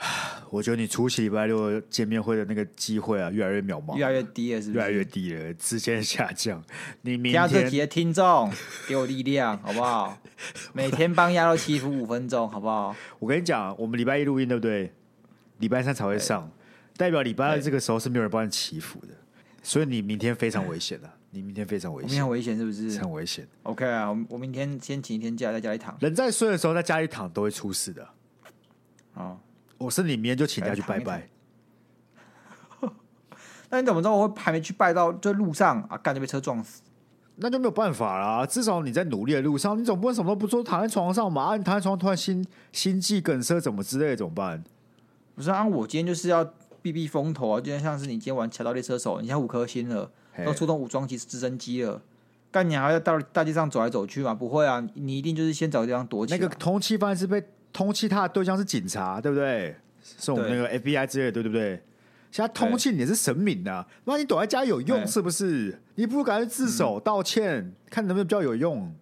[0.50, 4.78] 我觉得你出席礼拜六见面会的那个机会啊，越来越渺茫，越来越低了，是不是？
[4.78, 6.62] 越来越低了，直线下降。
[7.02, 8.50] 你明天这题的听众
[8.88, 10.18] 给我力量，好不好？
[10.72, 12.96] 每天帮鸭肉祈福五分钟，好不好？
[13.18, 14.92] 我跟你讲，我们礼拜一录音，对不对？
[15.58, 16.50] 礼拜三才会上，
[16.96, 19.08] 代表礼拜二这个时候是没有人帮你祈福的，
[19.62, 21.10] 所以你明天非常危险的。
[21.32, 22.98] 你明天非常危险，明天危险是不是？
[22.98, 23.46] 很危险。
[23.62, 25.96] OK 啊，我我明天先请一天假，在家里躺。
[26.00, 28.08] 人在睡的时候，在家里躺都会出事的。
[29.14, 29.38] 哦。
[29.80, 31.26] 我是你明天就请假去拜拜，
[33.70, 36.82] 那你怎么知道我会还没去拜到这路上啊，干就被车撞死？
[37.36, 38.44] 那就没有办法啦。
[38.44, 41.56] 至少你在努力的路上，你总不能什么都不做，躺在床上嘛？
[41.56, 44.62] 你躺在床上突然心心悸梗塞，怎么之类的怎么办？
[45.34, 46.44] 不是啊，我今天就是要
[46.82, 47.58] 避避风头啊。
[47.58, 50.10] 就像是你今天玩《侠盗猎车手》，你现在五颗星了，
[50.44, 52.02] 都出动武装机直升机了，
[52.50, 54.34] 干你还要到大街上走来走去吗？
[54.34, 56.38] 不会啊，你一定就是先找地方躲起来。
[56.38, 57.42] 那个通缉犯是被。
[57.72, 59.76] 通缉他的对象是警察，对不对？
[60.02, 61.82] 是我们那个 FBI 之类的，对不对？
[62.30, 65.80] 现在通缉你也是神明啊，那你躲在家有用是不是？
[65.96, 68.94] 你不如赶快自首、嗯、道歉，看能不能比较有用。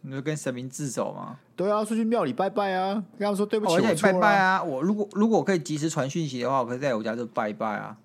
[0.00, 1.38] 你就跟神明自首吗？
[1.56, 4.62] 对啊，出去庙里拜拜啊，跟他们说对不起，拜拜啊。
[4.62, 7.96] 我如果如果我可以及时传讯息的话，我可以在我家就拜一拜啊。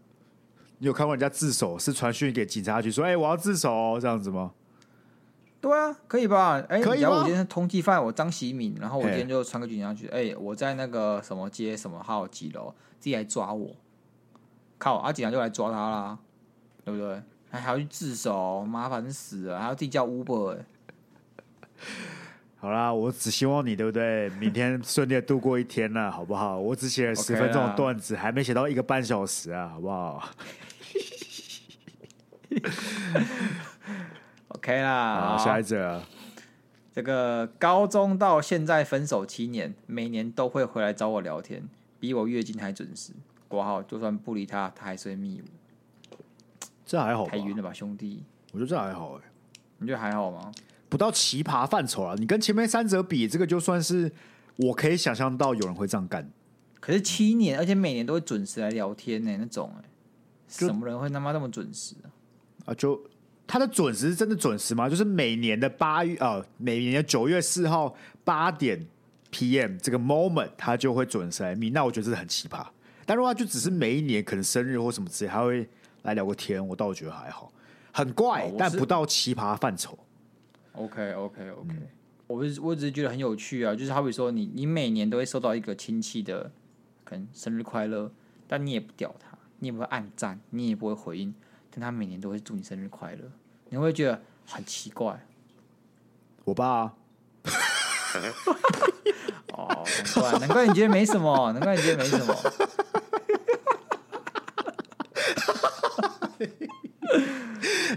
[0.78, 4.52] 你有看过人家自首是传讯给警察局说，哎、欸，我要自首、哦、这样子吗？
[5.62, 6.64] 对啊，可以吧？
[6.70, 7.02] 哎、欸，可以。
[7.02, 13.76] 然后我今天通缉犯，我张喜敏，然后我今天就穿个警察局，哎、欸，我在那个什么街什么号几楼，自己来抓我。
[14.78, 16.18] 靠，阿、啊、警察就来抓他啦，
[16.86, 17.22] 对不对？
[17.52, 20.66] 还还要去自首，麻烦死了，还要自己叫 Uber、欸。
[22.62, 24.30] 好啦，我只希望你对不对？
[24.32, 26.58] 明天顺利的度过一天了，好不好？
[26.58, 30.30] 我只写了十分钟的段子，还没写到一个半小时啊，好不好？
[34.70, 36.00] OK 啦，好，下一则。
[36.94, 41.68] 这个高中到现在分手七年，每年都会回来找我聊天，
[42.00, 43.12] 比我月经还准时。
[43.48, 46.18] 挂号，就算不理他，他还是会密我。
[46.86, 48.24] 这还好，太晕了吧，兄弟？
[48.52, 49.22] 我觉得这还好哎，
[49.80, 50.52] 你觉得还好吗？
[50.88, 52.14] 不到奇葩范畴啊。
[52.20, 54.12] 你跟前面三者比，这个就算是
[54.58, 56.30] 我可以想象到有人会这样干。
[56.80, 59.90] 可是七年，而且每年都会准时来聊天呢，那种哎，
[60.48, 62.14] 什么人会他妈那么准时啊？
[62.66, 63.02] 啊，就。
[63.52, 64.88] 他的准时是真的准时吗？
[64.88, 68.86] 就是每年的八月呃，每年的九月四号八点
[69.32, 71.72] PM 这个 moment，他就会准时来密。
[71.72, 72.64] 那我觉得这是很奇葩。
[73.08, 75.68] 但如果他就只是每一年可能生日或什么之类，他会
[76.04, 77.52] 来聊个天，我倒觉得还好，
[77.92, 79.98] 很怪，哦、但不到奇葩范畴。
[80.74, 81.88] OK OK OK，、嗯、
[82.28, 86.52] 我是我只是觉得很有趣啊，就是好比说你你每年都会收到一个亲戚的
[87.04, 88.12] 可能生日快乐，
[88.48, 91.34] 但你也不屌他，你也不会暗赞，你也不会回应。
[91.72, 93.32] 但他每年都会祝你生日快乐，
[93.70, 95.26] 你会觉得很奇怪。
[96.44, 96.94] 我爸、啊，
[99.54, 102.36] 哦，难怪，难怪你觉得没什么，难怪你觉得没什么。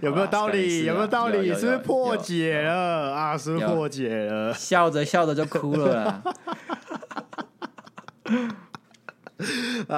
[0.02, 0.84] 有没有道理？
[0.84, 1.54] 有没有道理？
[1.54, 3.38] 是不是破解了啊？
[3.38, 4.52] 是不是破解了？
[4.52, 6.22] 笑着笑着就哭了。
[9.88, 9.96] 啊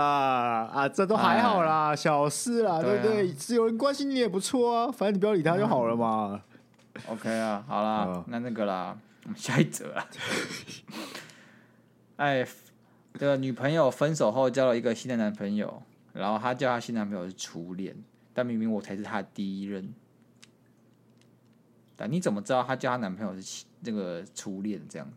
[0.72, 3.32] 啊，这都还好啦，哎、小事啦，对不对，对？
[3.32, 6.42] 只、啊、有人关心你也不错啊，反正你不要理他就好了嘛。
[6.94, 8.96] 嗯、OK 啊，好啦，嗯、那那个啦，
[9.36, 10.06] 下一则啊。
[12.16, 12.46] 哎，
[13.14, 17.96] 这个女朋友分手后交了一个新的男朋友，然后她叫她新男朋友是初恋，
[18.32, 19.92] 但明明我才是她的第一任。
[21.96, 25.08] 但你怎么知道她叫她男朋友是那个初恋这样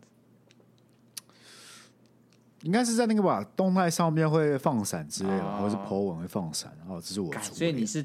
[2.62, 6.72] 应该是在那个吧，动态上面会放闪之类的，哦、或者是 po 文会放闪。
[6.78, 8.04] 然后这是我，所以你是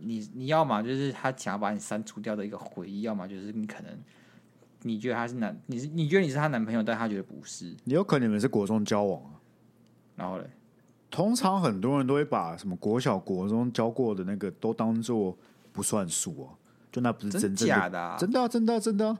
[0.00, 3.90] 你你要么就是他想要把你删除掉的一个回忆，要么就是你可能
[4.82, 7.74] 你觉得他是男，你是你觉得你是他男朋友，但他觉得不是。
[7.84, 9.40] 你有可能你们是国中交往啊？
[10.16, 10.50] 然后嘞，
[11.10, 15.36] 通常很多人都会把什么国小、国中交过的那个都当做
[15.72, 16.52] 不算数哦、啊，
[16.92, 19.18] 就那不是真正的假的、啊，真的、啊、真的、啊、真的、啊。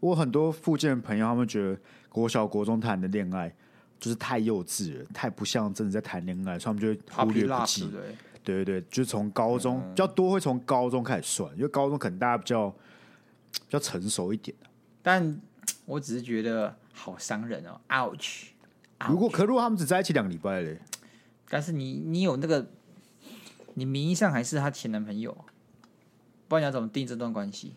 [0.00, 3.50] 我很多附近的朋友，他们觉得国小、国中谈的恋爱。
[3.98, 7.90] 就是太幼稚了，太不像真的在谈恋爱，所以他们就会忽略不计。
[8.44, 14.56] 对对对，就是从高中、嗯、比较多会从高中开始算，因为高中可能大家比较比较成熟一点。
[15.02, 15.40] 但
[15.84, 18.44] 我只是觉得好伤人哦，ouch！
[19.08, 20.78] 如果可如果他们只在一起两个礼拜嘞，
[21.48, 22.66] 但是你你有那个，
[23.74, 25.36] 你名义上还是他前男朋友，
[26.46, 27.74] 不然你要怎么定这段关系？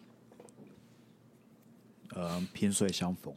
[2.13, 3.33] 呃，萍水相逢。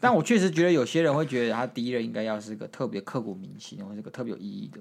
[0.00, 4.80] 但我确实觉得有些人会觉得他第一任应该要是个特别刻骨铭心，或者是个特别有意义的，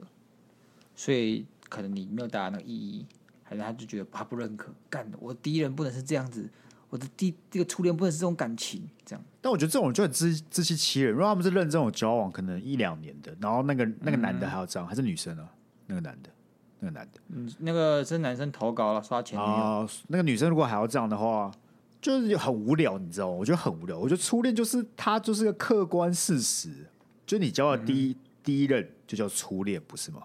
[0.96, 3.06] 所以可能你没有达到那个意义，
[3.43, 6.50] 还是他就觉得他不认可，干的我第一任不能是这样子，
[6.89, 9.24] 我的第这个初恋不能是这种感情，这样。
[9.41, 15.50] 但我觉得这种人就很自自欺欺人，如果他们是认真有交往，可能一两年的，然后那个那个男的还要这样，嗯、还是女生啊？
[15.88, 16.30] 那个男的，
[16.80, 21.52] 那个男的，嗯，那个是男生投稿了，刷钱啊，那个女生如果还要这样的话。
[22.01, 23.33] 就是很无聊，你知道吗？
[23.33, 23.97] 我觉得很无聊。
[23.97, 26.69] 我觉得初恋就是它，就是个客观事实。
[27.25, 30.23] 就你交的第一、嗯、第一任就叫初恋，不是吗？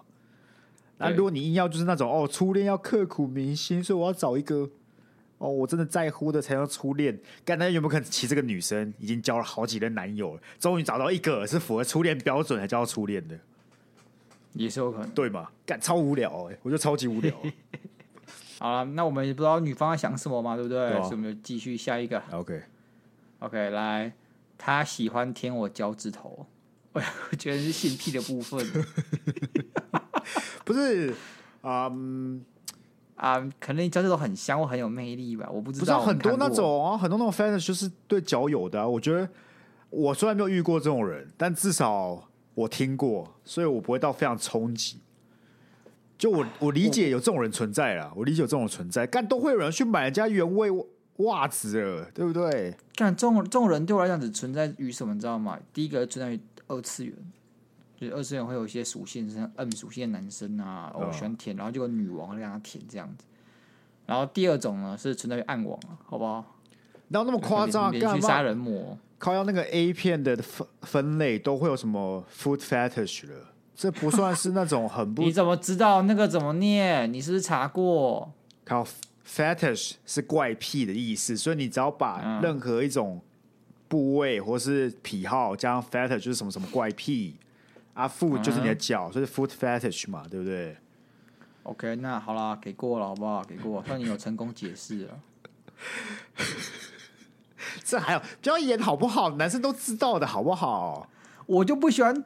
[0.97, 4.69] 那如果你硬要就是那种哦，初恋要刻苦铭心，所以我要找一个
[5.39, 7.19] 哦，我真的在乎的才叫初恋。
[7.43, 13.37] 刚才有没有可能，其实这个女生已经交了好几任男友了，终于找到一个是符合初恋标准才叫初恋的，
[14.53, 15.49] 也是有可能，对吗？
[15.65, 17.35] 干超无聊哎、欸，我觉得超级无聊。
[18.63, 20.77] 好了，那我们也不知道女方在想什么嘛，对不对？
[20.87, 22.23] 对啊、所以我们就继续下一个。
[22.31, 24.13] OK，OK，、来，
[24.57, 26.45] 他喜欢舔我脚趾头，
[26.95, 27.01] 我
[27.37, 28.65] 觉得是性癖的部分。
[30.63, 31.13] 不是，
[31.63, 32.41] 嗯
[33.17, 35.49] 啊，可能你脚趾头很香或很有魅力吧？
[35.51, 35.99] 我不知道。
[36.01, 38.87] 很多那种啊，很多那种 fans 就是对脚有的、啊。
[38.87, 39.27] 我觉得
[39.89, 45.01] 我虽然没有遇过这种人，但至少我听过，所以我不会到非常冲击。
[46.23, 50.69] 就我我理解有这种人存在啦，我理解有这种存在，但都会有人去买人家原味
[51.17, 52.73] 袜子了，对不对？
[52.95, 55.59] 但这种这种人对我来讲只存在于什么，你知道吗？
[55.73, 57.13] 第一个存在于二次元，
[57.97, 63.25] 就是二次元会有一些属性，像 M 属性的男生啊，我喜欢舔，然后就有女王让他舔这样子。
[64.05, 66.55] 然后第二种呢是存在于暗网啊，好不好？
[67.09, 73.49] 然后那么夸张，连续杀人魔，靠要那个 A 片的分分类都会有什么 food fetish 了。
[73.75, 75.21] 这不算是那种很不？
[75.25, 77.11] 你怎么知道那个怎么念？
[77.11, 78.31] 你是不是查过？
[78.63, 78.85] 靠
[79.27, 83.21] ，fetish 是怪癖的意思，所以你只要把任何一种
[83.87, 87.35] 部位或是癖好加上 fetish 就是什么什么怪癖
[87.93, 90.75] 啊，foot 就是你的脚，所以 foot fetish 嘛，对不对
[91.63, 93.43] ？OK，那好啦，给过了，好不好？
[93.43, 95.19] 给过，算你有成功解释了。
[97.83, 99.31] 这还有不要演好不好？
[99.31, 101.09] 男生都知道的好不好？
[101.45, 102.23] 我就不喜欢。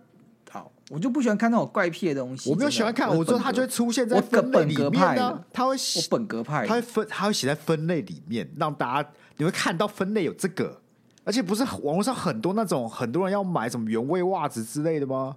[0.89, 2.49] 我就不喜欢看那种怪癖的东西。
[2.49, 5.43] 我没有喜欢看，我说它就会出现在分类里面呢。
[5.51, 10.81] 他会我本格派，它会分，它会写在分类里面，让大家你会看到分类有这个，
[11.25, 15.35] 而且不是网络上很多那种很多人要买什么原味袜子之类的吗？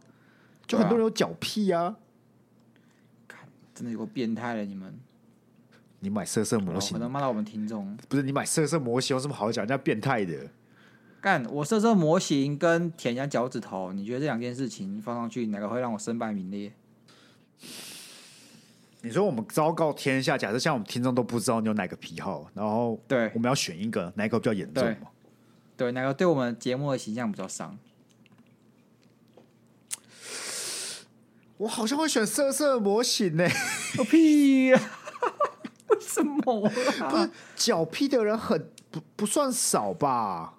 [0.66, 1.96] 就很多人有脚癖啊，
[3.26, 3.40] 看
[3.74, 4.94] 真的有个变态了你们。
[5.98, 7.94] 你买色色模型，可能骂到我们听众。
[8.08, 9.62] 不是你买色色模型有什么好讲？
[9.64, 10.48] 人家变态的。
[11.20, 16.72] 干我色色模型跟舔人家脚趾头，你觉得这两件事情放上去，哪个会让我身败名裂？
[19.02, 25.08] 你说我们昭告天下，假设像我们听众都不知道你有哪个癖好，然后对，我们要选一个，哪一个比较严重嘛？
[25.76, 27.78] 对，哪个对我们节目的形象比较伤？
[31.58, 33.54] 我好像会选色色模型呢、欸。
[33.98, 34.80] 我屁呀！
[35.88, 36.66] 为什么
[37.00, 37.08] 啊？
[37.10, 40.54] 不是脚癖的人很不不算少吧？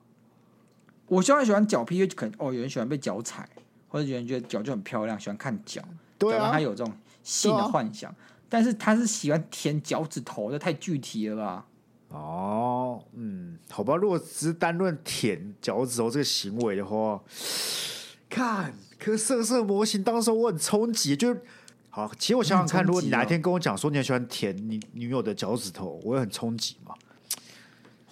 [1.11, 3.45] 我虽然喜欢脚癖，因为可能哦，有人喜欢被脚踩，
[3.89, 5.83] 或者有人觉得脚就很漂亮，喜欢看脚，
[6.17, 8.09] 对啊，他有这种性的幻想。
[8.09, 8.15] 啊、
[8.47, 11.65] 但是他是喜欢舔脚趾头，这太具体了吧？
[12.07, 13.97] 哦，嗯，好吧。
[13.97, 17.21] 如果只是单论舔脚趾头这个行为的话，
[18.29, 21.41] 看，可是色色模型当时我很冲击，就是
[21.89, 22.09] 好。
[22.17, 26.95] 其实我想想看，如果你哪一天跟我讲说你很喜欢舔你女友的脚趾头，我会很冲击嘛。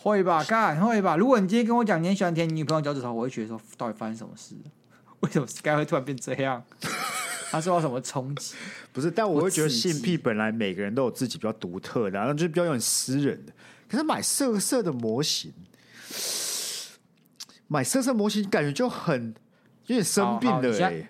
[0.01, 1.17] 会吧，干会吧。
[1.17, 4.55] 如果你今天跟我讲你很喜欢舔你女朋友脚趾头，我会觉得说到底发生什么事？
[5.19, 6.63] 为什么 Sky 会突然变这样？
[7.51, 8.55] 他受到什么冲击？
[8.93, 13.51] 不是，但我会觉得性癖本来每个人都有自己比较独特的，然后就是比较有点私人的。
[13.89, 15.51] 可是买色色的模型，
[17.67, 19.35] 买色色模型感觉就很
[19.87, 21.09] 有点生病的哎。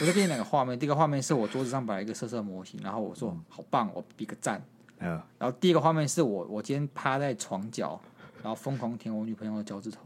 [0.00, 4.60] 我就给你两个画面，第一个画面是我桌子上摆了一个色色模型，然后我说、嗯、好棒，我比个赞。
[4.98, 8.00] 嗯，然后第一个画面是我我今天趴在床角。
[8.44, 10.00] 然后疯狂舔我女朋友的脚趾头，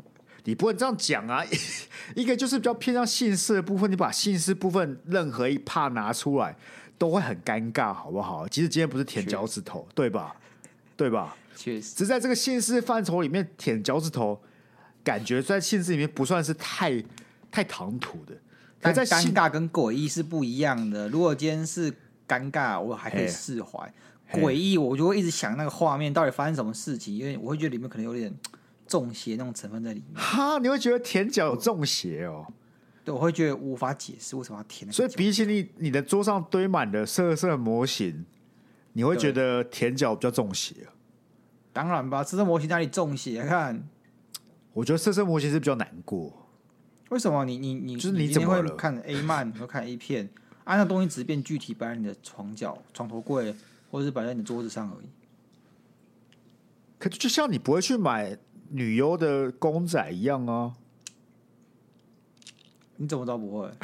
[0.44, 1.44] 你不能这样讲啊！
[2.14, 6.54] 一个就是比较偏向性事的部分，你把性事部分任何一 part 拿出来，
[6.96, 8.46] 都会很尴尬，好不好？
[8.46, 10.36] 其实今天不是舔脚趾头，对吧？
[10.96, 11.36] 对吧？
[11.56, 14.40] 确实，只在这个性事范畴里面舔脚趾头，
[15.02, 17.02] 感觉在性事里面不算是太
[17.50, 18.34] 太唐突的。
[18.80, 21.08] 但在尴尬跟诡异是不一样的。
[21.08, 21.92] 如果今天是
[22.28, 23.92] 尴尬，我还可以释怀。
[24.32, 28.32] 诡异，我就会一直想那个画面到底发生什么事情，因为我会觉得里面可能有点
[28.86, 30.22] 中邪那种成分在里面。
[30.22, 32.46] 哈，你会觉得舔脚有中邪哦？
[33.04, 34.90] 对，我会觉得无法解释为什么要舔。
[34.92, 38.26] 所以比起你你的桌上堆满的色色模型，
[38.92, 40.74] 你会觉得舔脚比较中邪？
[41.72, 43.42] 当然吧，色色模型哪里中邪？
[43.44, 43.88] 看，
[44.74, 46.46] 我觉得色色模型是比较难过。
[47.08, 47.46] 为什么？
[47.46, 50.28] 你你你就是你怎么会看 A 漫和看 A 片？
[50.64, 53.54] 啊，那东西只是变具体摆在你的床角、床头柜。
[53.90, 55.06] 或者是摆在你的桌子上而已，
[56.98, 58.36] 可就像你不会去买
[58.70, 60.72] 女优的公仔一样啊？
[62.96, 63.70] 你怎么都不会？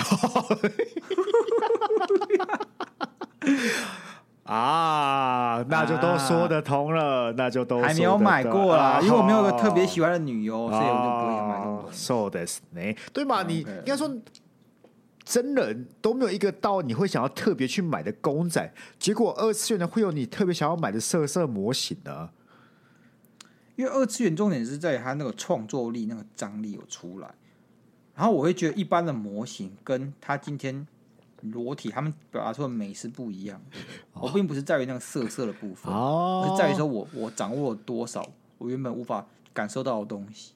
[4.45, 11.99] 啊，那就都说得通了，啊、那就都还没有买过啦，啊、因为我没有个特别喜欢的女优，啊、所以我就不会买这种东西。
[11.99, 12.95] So this 呢？
[13.13, 13.43] 对嘛？
[13.43, 14.11] 你应该说。
[15.25, 22.31] 真人都没有一个到你会想要特别去买的公仔，结果二次元的会有你特别想要买的色色模型呢？
[23.77, 27.35] 因为二次元重点是在于它那个创作力、那个张力有出来，
[28.15, 30.87] 然后我会觉得一般的模型跟他今天
[31.41, 33.61] 裸体他们表达出的美是不一样。
[34.13, 38.25] 哦、我并不是在于那个色色的部分，哦、而是在于说我我掌握了多少
[38.59, 40.53] 我原本无法感受到的东西。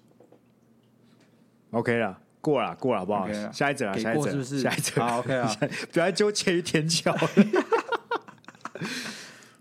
[1.71, 2.21] OK 了。
[2.49, 3.29] 过了，过了，好不好？
[3.53, 4.61] 下一则啊，下一则，是不是？
[4.61, 5.55] 下一则，OK 啊，
[5.93, 7.15] 不要纠结于天桥。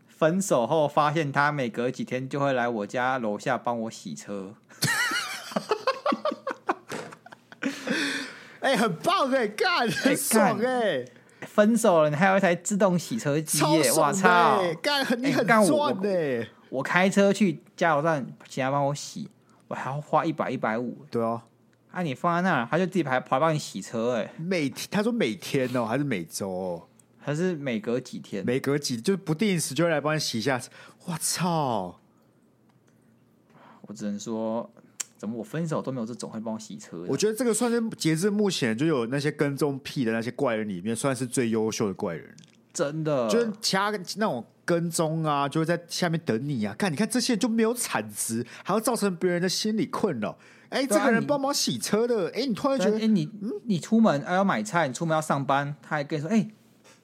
[0.08, 4.56] 分手后发现他每隔几天就会来我家楼下帮我洗车。
[8.62, 11.06] 哎，很棒哎，干，很爽哎！
[11.42, 13.92] 分手了，你还有一台自动洗车机耶！
[13.92, 15.62] 我操，干，你很赚
[16.04, 16.48] 哎！
[16.70, 19.30] 我开车去加油站，请他帮我洗，
[19.68, 21.06] 我还要花一百一百五。
[21.12, 21.42] 对哦。
[21.42, 21.57] 那、
[21.92, 24.32] 啊、你放在那儿，他就自己跑跑来帮你洗车哎、欸。
[24.38, 26.88] 每天他说每天哦，还是每周、哦？
[27.18, 28.46] 还是每隔几天？
[28.46, 30.62] 每隔几就是不定时就会来帮你洗一下。
[31.06, 32.00] 我操！
[33.82, 34.70] 我只能说，
[35.18, 37.04] 怎么我分手都没有这种会帮我洗车？
[37.08, 42.36] 我觉得这个算是截至目前就有那些跟踪癖的那些怪人里面，算是最优秀的怪人。
[42.72, 46.76] 真的，就是其他那种跟踪啊，就会在下面等你啊。
[46.78, 50.38] 看，你看这些人就没有产值，还要造成别人的心理困扰。
[50.70, 56.48] 哎，这个人帮忙洗车的，哎，你突然觉得，哎，你嗯，你出门要买菜，你出门要上班，他还跟你说，哎，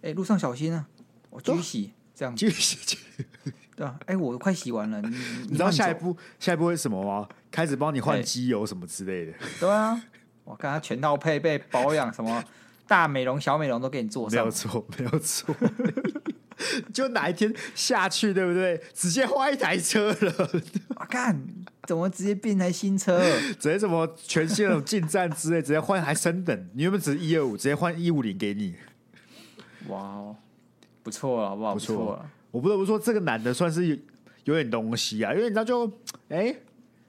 [0.01, 0.85] 哎，路上小心啊，
[1.29, 2.35] 我继续洗，这样。
[2.35, 2.97] 继续洗，
[3.75, 5.07] 对啊，哎，我快洗完了，你
[5.49, 7.27] 你知道下一步下一步会什么吗？
[7.49, 10.01] 开始帮你换机油什么之类的，对啊，
[10.43, 12.43] 我看他全套配备保养，什么
[12.87, 15.55] 大美容、小美容都给你做上，没有错，没有错。
[16.93, 18.81] 就哪一天下去，对不对？
[18.93, 20.49] 直接换一台车了。
[20.95, 21.43] 我看
[21.87, 23.19] 怎么直接变台新车？
[23.59, 26.69] 直接什么全新那种进站之类，直接换还升等。
[26.73, 28.75] 你原本只是一二五，直接换一五零给你。
[29.87, 30.35] 哇哦，
[31.01, 31.73] 不错啊，好不好？
[31.73, 32.29] 不错了。
[32.51, 33.97] 我不得不说，这个男的算是有
[34.45, 35.85] 有点东西啊，因为你知道就，
[36.29, 36.61] 哎、欸，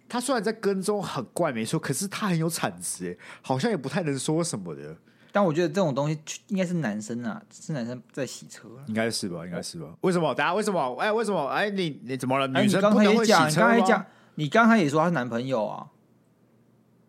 [0.09, 4.97] 他虽然在跟踪很怪没错，可是他很有产值，哎，好像也不太能说什么的。
[5.35, 6.17] 但我觉得这种东西
[6.47, 9.45] 应该是男生啊，是男生在洗车，应该是吧？
[9.45, 9.89] 应该是吧？
[10.03, 10.33] 为什么？
[10.33, 10.95] 大家为什么？
[11.01, 11.49] 哎，为什么？
[11.49, 12.47] 哎，你你怎么了？
[12.47, 14.07] 女生刚才也讲，刚才讲，
[14.37, 15.89] 你刚才也说他是男朋友啊。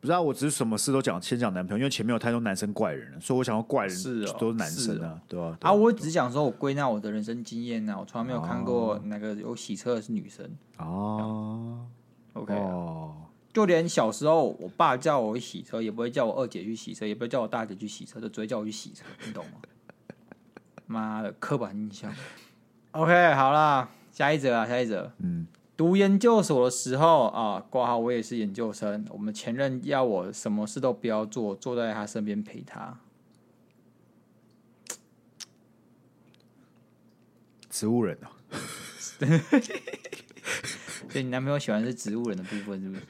[0.02, 5.70] 不知道，我只是什么事都讲，先讲男朋友，因为前面有太多男生怪人了，所以我想要怪人是、哦、都是男生啊，对吧、啊？
[5.70, 10.50] 啊，我只讲说我归纳我的人生经验啊，我从来没有看过哪个有洗车的是女生
[10.80, 11.86] 哦。
[12.34, 13.16] OK，哦，
[13.56, 19.62] 就连小时候我爸叫我去洗车，也不会叫我二姐去洗车，也不会叫我大姐去洗车，就直接叫我去洗车，你懂吗？
[20.88, 22.14] 妈的，刻板印象。
[22.92, 25.48] OK，好啦，下一则啊，下一则，嗯。
[25.78, 29.06] 读研究所的时候啊，挂号我也是研究生。
[29.10, 33.00] 我们前任要我什么事都不要做，坐在他身边陪他。
[37.70, 38.32] 植物人啊，
[41.10, 43.02] 所以你男朋友喜欢是植物人的部分，是不是？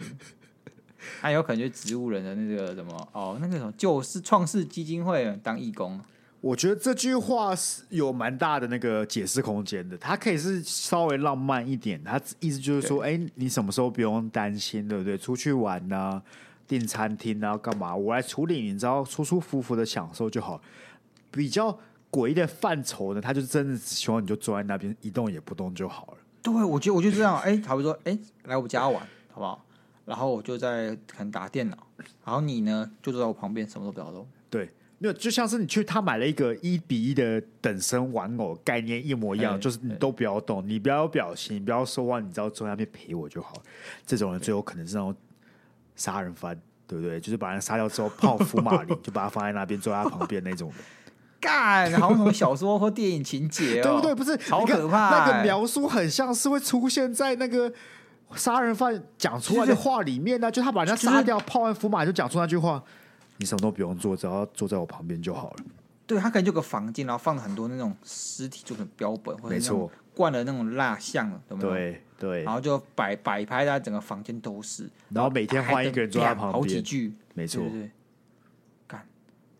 [1.21, 5.99] 他有可能就是植物人的那个什么哦，那个什么就是创世基金会当义工。
[6.41, 15.17] 我觉得这句话是有蛮大的那个解释空间的，他可以是稍微浪漫一点，他意思就是说，哎，你什么时候不用担心，对不对？
[15.17, 16.21] 出去玩呐，
[16.67, 17.95] 订餐厅啊，干嘛？
[17.95, 20.61] 我来处理，你知道，舒舒服服的享受就好。
[21.31, 21.75] 比较
[22.11, 26.17] 诡异的范畴呢，他就真的只希望你就坐在那边一动也不动就好了。
[26.53, 29.65] 对，我觉得我就这样，哎，好比说，哎，来我家玩，好不好？
[30.05, 31.77] 然后我就在可能打电脑，
[32.23, 34.27] 然后你呢就坐在我旁边，什么都不要动。
[34.49, 34.69] 对。
[34.97, 43.61] 没有，就像是你去他买了一个一比一的等身玩偶，概念一模一样，就是你都不要动，你不要有表情，你不要说话，你只要坐在那边陪我就好。
[44.05, 45.13] 这种人最有可能是那种
[45.97, 47.19] 杀人犯，对不对？
[47.19, 50.75] 就是把人杀掉之后 泡福马林，就把他放在那边，坐在他旁边那种的。
[51.45, 54.15] 干，好像什么小说或电影情节， 对不对？
[54.15, 55.09] 不是，好可怕。
[55.09, 57.71] 那个描述很像是会出现在那个
[58.35, 62.83] 杀人犯讲出来的话里面呢，就他把人家杀掉，泡完福马就讲出那句话。
[63.37, 65.55] 你什么都不用做，只要坐在我旁边就好了。
[66.07, 77.61] 对，他可能就个房间，然后放了很多那种尸体做成标本，或者没错灌了那种蜡像，对对对，然后就摆摆拍在整个房间都是，然后每天换一个人坐在旁边，好几句，没错。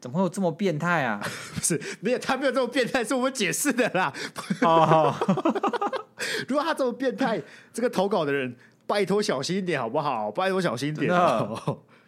[0.06, 1.20] 怎么会有这么变态啊？
[1.56, 4.14] 不是，没有，他没有这么变态，是我们解释的啦。
[4.62, 5.12] 哦，
[6.48, 7.42] 如果他这么变态，
[7.74, 10.30] 这个投稿的人拜托小心一点好不好？
[10.30, 11.12] 拜托小心一点，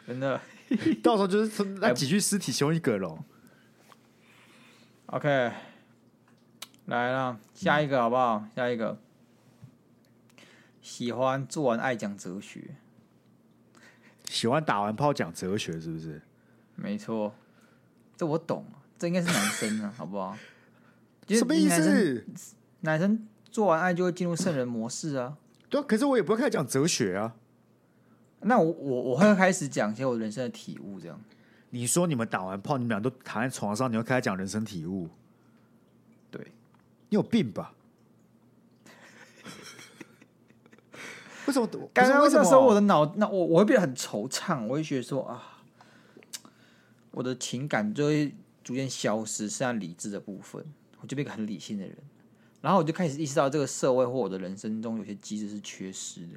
[0.05, 0.39] 真的。
[1.01, 3.17] 到时候就是那几具尸体其中一个喽。
[5.07, 5.51] OK，
[6.85, 8.35] 来了，下一个好不好？
[8.35, 8.95] 嗯、下一个，
[10.83, 12.75] 喜欢做完爱讲哲学，
[14.29, 16.21] 喜欢打完炮讲哲学，是不是？
[16.75, 17.33] 没错，
[18.17, 18.65] 这我懂，
[18.97, 20.35] 这应该是男生啊， 好不好？
[21.27, 22.25] 什么意思？
[22.81, 25.37] 男生做完爱就会进入圣人模式啊？
[25.69, 27.35] 对啊，可是我也不会开始讲哲学啊。
[28.41, 31.19] 那我我我会开始讲一些我人生的体悟，这样。
[31.71, 35.09] 你说你们打完炮，你们俩都躺在床上，你会开始讲人生体悟？
[36.31, 36.41] 对，
[37.09, 37.73] 你有病吧？
[41.45, 41.67] 为什么？
[41.93, 45.56] 刚刚那时候我的脑，那我我会变得很惆怅，我会觉得说啊，
[47.17, 48.31] 我的情感就会
[48.63, 50.63] 逐渐消失，剩下理智的部分，
[51.01, 51.97] 我就变个很理性的人。
[52.61, 56.33] 然后我就开始意识到，这个社会或我的人生中有些机制是缺失的。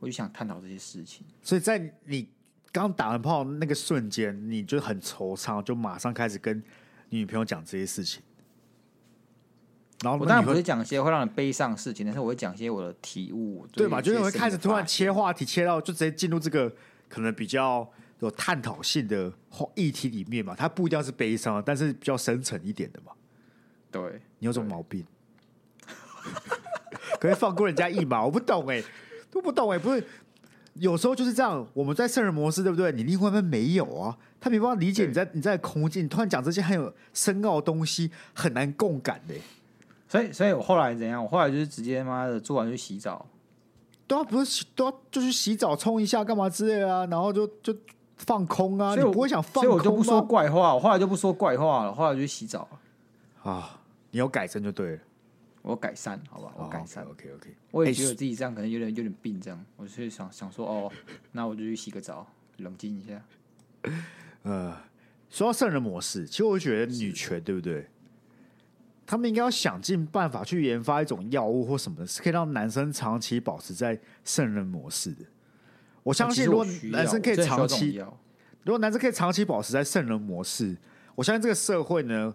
[0.00, 2.28] 我就想探讨这些事情，所以在你
[2.70, 6.62] 刚打完炮那个瞬间，你就很惆怅，就马上开始跟
[7.08, 8.22] 你女朋友讲这些事情。
[10.02, 14.02] 然后我当然不是讲一些会让人悲伤的事情，但是我会讲一些我的体悟，对吧？
[14.02, 16.70] 就是会开始突然切话题，切到就直接进入这个
[17.08, 17.90] 可能比较
[18.20, 19.32] 有探讨性的
[19.74, 20.54] 议题里面嘛。
[20.56, 23.12] 它不一定要是悲伤，但是比较深沉一点的嘛。
[23.90, 25.04] 对，你有这种毛病，
[27.20, 28.24] 可以放过人家一马？
[28.24, 28.84] 我不懂哎、欸。
[29.30, 30.04] 都不懂哎、欸，不是，
[30.74, 31.66] 有时候就是这样。
[31.74, 32.92] 我们在圣人模式，对不对？
[32.92, 39.40] 你另外一半没有啊，他没办法理解你在你在空间，你突然讲这些很有深奥的东西，很难共感的、欸。
[40.08, 41.20] 所以，所以我后来怎样？
[41.20, 43.26] 我后来就是直接妈的做完就洗澡，
[44.06, 47.76] 都要不是都要就去洗澡冲一下干嘛之类的啊，然后就就
[48.26, 48.94] 放空啊。
[48.94, 50.74] 你不会想放空，所以我就不说怪话。
[50.74, 52.68] 我后来就不说怪话了，后来就去洗澡
[53.42, 53.80] 啊。
[54.10, 54.98] 你有改正就对了。
[55.62, 57.02] 我改善，好吧，我改善。
[57.04, 60.92] Oh, OK OK，我也觉得自己这样可能有点有点病，这样，我就想想说，哦，
[61.32, 62.26] 那我就去洗个澡，
[62.58, 63.22] 冷静一下。
[64.44, 64.76] 呃，
[65.30, 67.88] 说到圣人模式，其实我觉得女权对不对？
[69.06, 75.24] 他们应该要想尽办法去研发一种药物或什么的，是可以让男生长期保持在圣人模式的。
[76.04, 78.00] 我相信，如果男生可以长期，
[78.62, 80.76] 如果男生可以长期保持在圣人模式，
[81.16, 82.32] 我相信这个社会呢，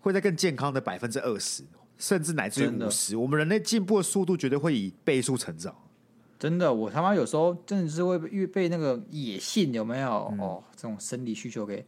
[0.00, 1.62] 会在更健康的百分之二十。
[1.98, 5.72] 甚至乃至于五十，我们人类进步的速度绝对会以倍数成长。
[6.36, 11.86] 真的，我他妈有时候真的是会被被那个野性有没有、嗯、哦这种生理需求给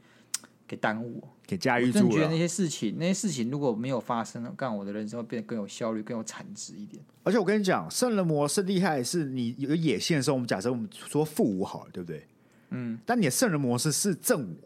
[0.67, 2.05] 给耽误，给驾驭住了。
[2.07, 7.03] 我觉得那些事情，那些事情如果没有发生，干我的人生会变得更有效率、更有产值一点。
[7.23, 12.27] 而且我跟你讲，圣人模式厉害，是你有野性的时候，我们假设我们说负五好了，对不对？
[12.71, 12.99] 嗯。
[13.07, 14.57] 但你的圣人模式是正五，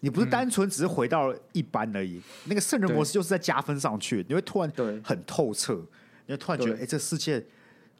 [0.00, 2.16] 你不是单纯只是回到一般而已。
[2.16, 4.72] 嗯、那个圣人模式就是在加分上去，你会突然
[5.02, 5.74] 很透彻，
[6.26, 7.44] 你会突然觉得，哎，这世界。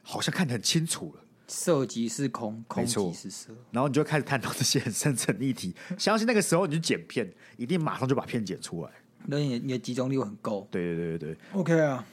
[0.03, 5.75] 好像看得很清楚了，色即是空，空即是色，然后你就开始探讨这些很深层议题。
[5.99, 8.91] 相信那个时候你就剪片，一定马上就把片剪出来。
[9.27, 10.69] 那你你的集中力会很够。
[10.71, 12.07] 对对对对对，OK 啊，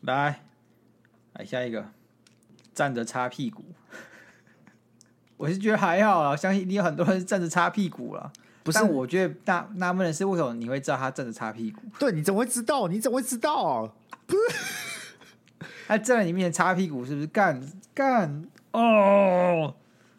[0.00, 0.42] 来
[1.34, 1.86] 来下一个，
[2.74, 3.62] 站着擦屁股。
[5.36, 8.32] 我是觉得还好啊，相信一定有很多人是站着擦屁股了。
[8.64, 11.82] 不是，但我觉得纳纳闷的是，为什么你会知道他站着擦屁股？
[11.98, 12.88] 对，你怎么会知道？
[12.88, 13.92] 你怎么会知道啊？
[14.26, 14.40] 不是。
[15.86, 17.26] 他站在你面前擦屁股，是不是？
[17.28, 17.62] 干
[17.94, 19.74] 干哦，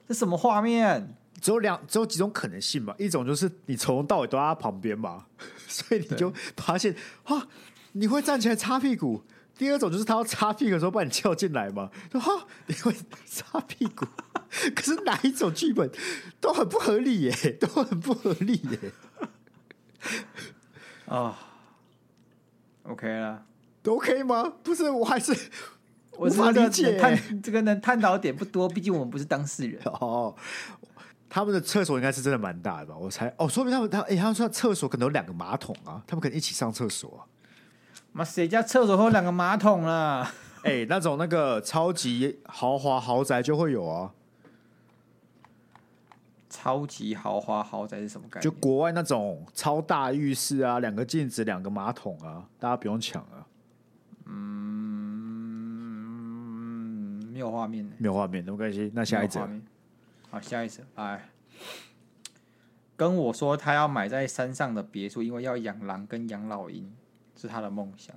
[0.07, 1.15] 这什么画面？
[1.41, 2.93] 只有两，只有几种可能性嘛。
[2.97, 5.25] 一种就是你从头到尾都在他旁边嘛，
[5.67, 6.93] 所以你就发现
[7.23, 7.47] 啊，
[7.93, 9.23] 你会站起来擦屁股。
[9.57, 12.95] 第二种就是他要擦屁股的时候把你叫进来嘛，说哈，你会
[13.25, 14.05] 擦屁股。
[14.75, 15.91] 可是哪一种剧本
[16.41, 18.91] 都很不合理耶， 都很不合理耶。
[21.05, 21.37] 啊
[22.83, 23.45] ，OK 了。
[23.83, 24.53] 都 OK 吗？
[24.63, 25.33] 不是，我还是
[26.19, 26.97] 无法理解。
[26.97, 29.81] 探 这个呢探讨点不多，毕竟我们不是当事人。
[29.85, 30.35] 哦，
[31.29, 32.95] 他们的厕所应该是真的蛮大的吧？
[32.97, 33.33] 我猜。
[33.37, 37.25] 哦，说明他们他哎、欸，他们说厕所可能有两个马桶啊，他们可能一起上厕所、啊。
[38.11, 40.33] 妈，谁家厕所会有两个马桶啊？
[40.63, 44.11] 哎、欸，那种那个超级豪华豪宅就会有啊。
[46.49, 48.43] 超级豪华豪宅是什么概念？
[48.43, 53.45] 就国外那种超大浴室啊，两个镜子，两个马桶啊，大家不用抢啊。
[54.25, 54.41] 嗯，
[57.39, 58.91] 没有画面，没有画面，没关系。
[58.93, 59.49] 那下一则，
[60.29, 61.29] 好，下一则，哎，
[62.97, 66.93] 跟我说他要买在山上的别墅，因为要养狼跟养老鹰，
[67.37, 68.13] 是他的梦想。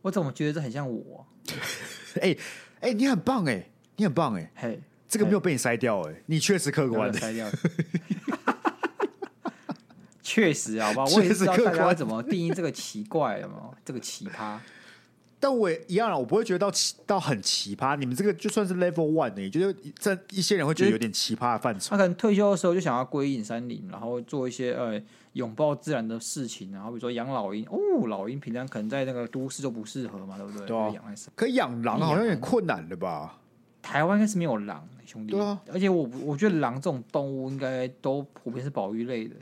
[0.00, 1.26] 我怎么觉得这很像我？
[2.22, 2.38] 哎哎、
[2.80, 7.50] 欸欸，你很棒哎、欸，你很棒哎、欸，嘿，这个没有被你筛掉哎、欸，你确实客观的筛掉。
[10.22, 11.06] 确实，好不好？
[11.14, 14.58] 我也是知道大家怎么定义这个奇怪的嘛，这个奇葩。
[15.46, 17.96] 但我也一样了，我不会觉得到奇到很奇葩。
[17.96, 21.90] 你们这个就算是 level one 的，就是这一些人会觉得有点奇葩的范畴。
[21.90, 25.00] 他可能退休的时候就想要归隐山林，然后做一些呃
[25.34, 27.64] 拥抱自然的事情，然后比如说养老鹰。
[27.66, 30.66] 哦，老鹰平常可能在那个都市就不适合嘛，对不对？
[30.66, 30.92] 对啊。
[31.36, 33.38] 可以养狼好像有点困难的吧？
[33.80, 35.30] 台湾应该是没有狼，兄弟。
[35.30, 35.62] 对啊。
[35.72, 39.36] 而且我我觉得狼这种动物应该都普遍是保育类的。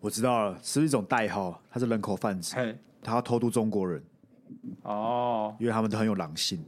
[0.00, 2.56] 我知道了，是一种代号，它是人口贩子，
[3.00, 4.02] 他要偷渡中国人。
[4.82, 6.64] 哦，因为他们都很有狼性，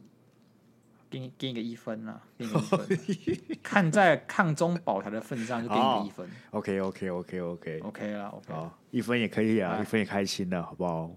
[1.08, 6.28] 给你给你个一分啦， 给你个一分，看在抗中保台的份上，就给你个一分。
[6.50, 11.10] OK OK OK OK OK 了，OK，好，一分也可以啊，一分也开心了，好不好？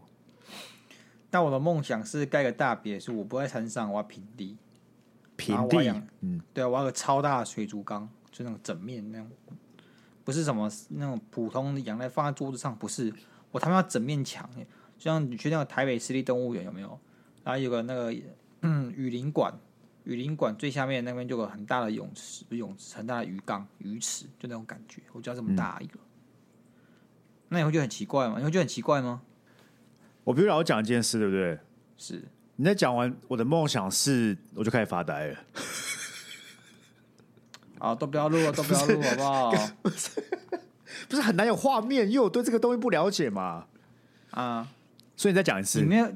[1.30, 4.58] 但我的梦想是盖个大别墅，我不在山上，我要平地，
[5.36, 9.30] 平地，嗯，对啊，我要个超大的水族缸，就那种整面那种，
[10.24, 13.14] 不是什么那种普通的养在放在桌子上，不是，
[13.52, 14.50] 我他妈要整面墙。
[15.00, 17.00] 就像你去那个台北市立动物园有没有？
[17.44, 18.14] 然后有个那个
[18.62, 19.58] 嗯雨林馆，
[20.04, 25.02] 雨林馆最下面那边就有个很大的泳池，泳池很大的鱼缸、鱼池，就那种感觉。
[25.14, 28.36] 我知道这么大一个，嗯、那你会觉得很奇怪吗？
[28.38, 29.22] 你会觉得很奇怪吗？
[30.26, 31.58] 我比如让我讲一件事，对不对？
[31.98, 32.22] 是。
[32.58, 35.40] 你在讲完我的梦想是，我就开始发呆了。
[37.80, 39.52] 啊，都不要录了，都不要录，好不好？
[39.82, 40.22] 不是，
[41.08, 43.68] 不是很难有画面，因为我对这个东西不了解嘛。
[44.32, 44.68] 啊。
[45.20, 46.08] 所以你再讲一次，你没有？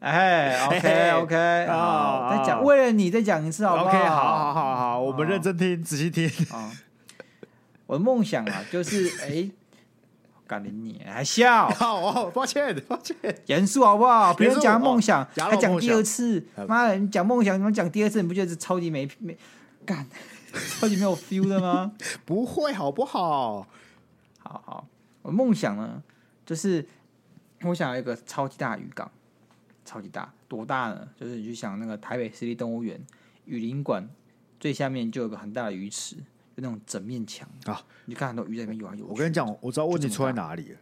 [0.00, 6.28] 哎，OK OK，好，再讲，为了你再讲一次，好不好？OK，好好好好，我们认真听，仔细听。
[6.54, 6.70] 啊，
[7.86, 9.48] 我的梦想啊，就是哎，
[10.46, 11.66] 干你你还笑？
[11.70, 13.16] 好， 抱歉抱歉，
[13.46, 14.34] 严肃好不好？
[14.34, 19.34] 别人讲梦想，还讲第二次，妈的，你讲梦想，你讲第二次，你不觉得是超级没没
[19.86, 20.06] 干，
[20.78, 21.92] 超级没有 feel 的吗？
[22.26, 23.66] 不会，好不好？
[24.40, 24.86] 好好，
[25.22, 26.02] 我的梦想呢？
[26.44, 26.84] 就是
[27.62, 29.10] 我想要一个超级大鱼缸，
[29.84, 31.08] 超级大，多大呢？
[31.18, 33.00] 就是你去想那个台北市立动物园
[33.46, 34.08] 雨林馆
[34.60, 36.22] 最下面就有个很大的鱼池，就
[36.56, 39.10] 那种整面墙啊，你看很多鱼在里面游来游去。
[39.10, 40.78] 我跟你讲，我知道问题出在哪里了。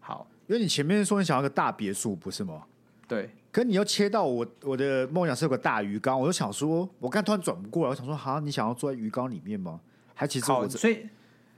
[0.00, 2.64] 好，因为你前面说你想要个大别墅，不是吗？
[3.08, 3.30] 对。
[3.50, 9.80] 可你又切到我我的梦想是有个大鱼缸，我就想说，我刚突然转不过来，我想说，哈，你想要坐在鱼缸里面吗？
[10.14, 11.06] 还其实我所以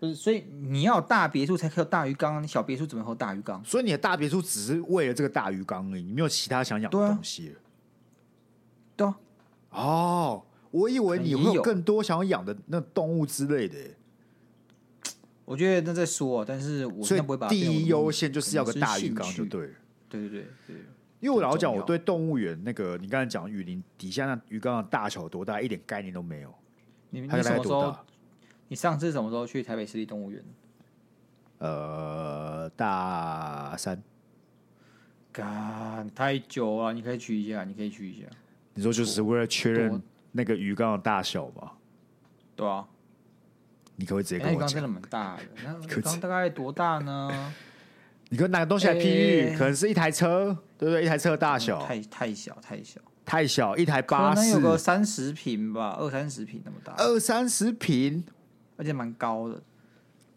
[0.01, 3.64] 不是，所以你要有大别墅才可以有大鱼缸，你小别墅怎么会有大鱼缸？
[3.64, 7.61] 所以你的大别墅只是为了这个大鱼缸而已，你没有其他想养的东西了。
[8.96, 9.18] 对啊。
[9.70, 13.76] 哦，我以为你会有更多想要养的那动物之类的。
[15.44, 19.72] 我觉得那在说，但是我所以第一优先就是要个大鱼缸就对了。
[20.09, 20.76] 对对对对。
[21.20, 26.55] 因为我老讲，我对动物园那个你刚才讲雨林底下那鱼缸的大小多大，一点概念都没有。
[27.11, 27.96] 你你什么时候？
[28.69, 30.43] 你上次什么时候去台北市立动物园？
[31.59, 34.01] 呃，大三。
[35.33, 38.27] 干，太久了，你可以去一下，你可以去一下。
[38.75, 40.01] 你说就是为了确认
[40.33, 41.73] 那个鱼缸的大小吗？
[42.55, 42.87] 对啊。
[43.97, 44.57] 你可不可以直接跟我讲？
[44.57, 47.55] 鱼缸真的蛮大的， 那鱼缸大概多大呢？
[48.31, 49.57] 你跟拿个东西来譬喻？
[49.57, 51.05] 可能是一台车，对不对？
[51.05, 53.01] 一台车的大小，太太小，太小。
[53.25, 58.25] 太小，一台巴士可能有个三十平吧，二三十平那么大，二三十坪，
[58.79, 59.62] 而且蛮高的。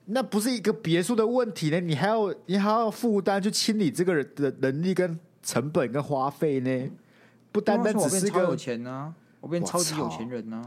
[0.06, 1.80] 那不是一个别墅的问题呢？
[1.80, 6.90] 你还要你还要负担去清理这个人的能力跟成本跟花费呢？
[7.52, 10.58] 不单单只是个超有钱呢、啊，我变超级有钱人呢、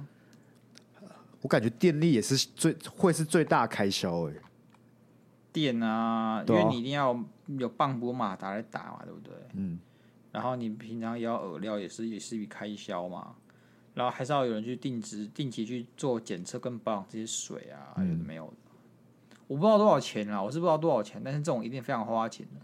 [1.00, 1.04] 啊。
[1.42, 4.34] 我感觉电力也是最会是最大开销哎。
[5.52, 7.18] 电啊，因为你一定要
[7.58, 9.34] 有棒波马达来打嘛，对不对？
[9.54, 9.78] 嗯。
[10.32, 13.34] 然后你平常也要饵料，也是也是一笔开销嘛。
[13.94, 18.52] 然后还是要有人去定值、定期去做检测跟保养这些水啊，还有没有的？
[19.46, 22.60] 我不知道多少钱啊，我是不知道多少钱，但是这种一定非常花钱的。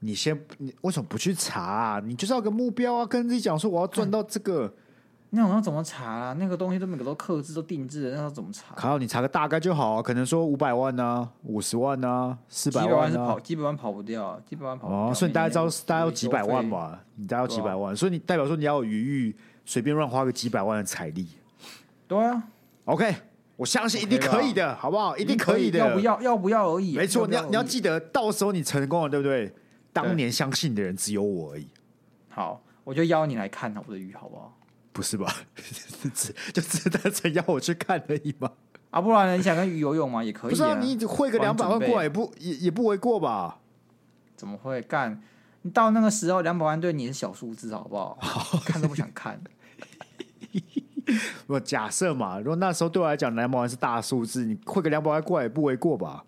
[0.00, 2.00] 你先，你为什么不去查啊？
[2.00, 4.72] 你就是要个目标啊，跟自己讲说我要赚到这个。
[5.30, 6.32] 那我要怎么查啊？
[6.38, 8.74] 那个东西都每个都刻制、都定制的，那要怎么查？
[8.76, 10.02] 靠，你查个大概就好啊。
[10.02, 12.88] 可能说五百万啊，五十万啊，四百万啊。
[12.88, 15.10] 几百万是跑，几百万跑不掉，几百万跑不掉。
[15.10, 17.02] 哦，所以你大概知道，大概要几百万吧？
[17.16, 19.36] 你大概要几百万，所以你代表说你要有余裕，
[19.66, 21.28] 随便乱花个几百万的财力。
[22.08, 22.42] 对啊
[22.86, 23.14] ，OK，
[23.56, 25.14] 我相信一定可以的，好不好？
[25.18, 25.78] 一定可以的。
[25.80, 26.22] 要不要？
[26.22, 26.96] 要不要而已。
[26.96, 29.52] 没错，你要你要记得，到时候你成功了，对不对？
[29.92, 31.66] 当年相信的人只有我而已。
[32.28, 34.56] 好，我就邀你来看我的鱼，好不好？
[34.92, 35.34] 不是吧？
[36.14, 38.50] 只就只单纯邀我去看而已吗？
[38.90, 40.22] 啊，不然你想跟鱼游泳吗？
[40.22, 40.50] 也可以、啊。
[40.50, 43.58] 不是啊，你汇个两百万过来也不也也不为过吧？
[44.36, 45.20] 怎么会干？
[45.62, 48.16] 你到那个时候，两百万对你是小数字，好不好？
[48.20, 49.40] 好 看都不想看。
[51.46, 56.24] 我假设嘛，如果那时候对我来讲两百万是大数字，你汇个两百万过来也不为过吧？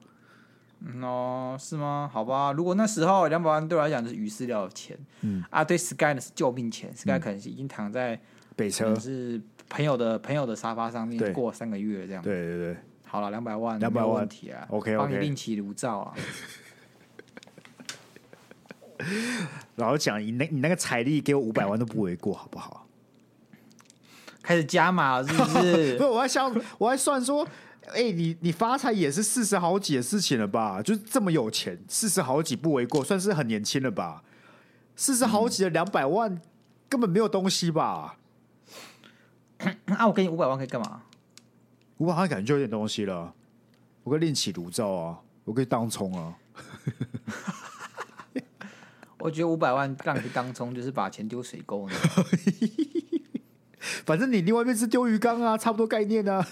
[0.81, 2.09] 嗯哦，是吗？
[2.13, 8.21] 好吧，如果那时候两百万对我来讲是鱼饲料的钱，嗯啊，对 Sky 呢是救命钱、嗯、，Sky 可能是已经躺在。
[8.57, 12.77] 北车是朋友的朋友的沙发上面过三个月这样，对对对，
[13.07, 16.13] 好了，两百万，两百万问题啊，OK，帮你另起炉灶啊。
[19.77, 22.88] 然后讲你那，你那个财力给我五百万都不为过，好不好？
[24.49, 25.93] 开始加码是不是？
[26.01, 27.47] 不是，我还想，我还算说，
[27.89, 30.81] 哎、欸，你你发财也是四十好几的事情了吧？
[30.81, 34.23] 就是这么有钱，四十好几不为过，算是很年轻了吧？
[34.97, 36.41] 四十好几的两百万、嗯、
[36.89, 38.17] 根本没有东西吧？
[39.99, 40.07] 啊！
[40.07, 41.03] 我给你五百万可以干嘛？
[41.99, 43.35] 五百万感觉就有点东西了。
[44.05, 46.35] 我可以另起炉灶啊，我可以当葱啊。
[49.21, 51.95] 我觉得五百万让你去当葱，就是把钱丢水沟呢。
[54.05, 56.47] 反正你另外一边是丢鱼缸啊，差不多概念啊。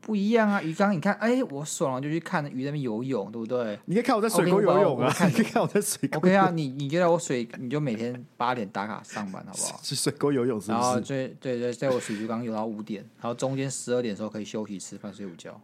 [0.00, 3.76] 不一样啊，鱼缸，你看，哎、欸，我爽了就去看鱼在那边游泳，对不对？
[3.86, 6.18] 你可以看我在水沟游泳啊，你可以看我在水沟。
[6.18, 9.80] OK 啊，你你就在我水，你就每天八点打卡上班，好不好？
[9.82, 10.78] 去水沟游泳是不是？
[10.78, 15.60] 然后对对对，在我水族缸游到五点，然后中间十二点的时候可以休息吃饭睡午觉。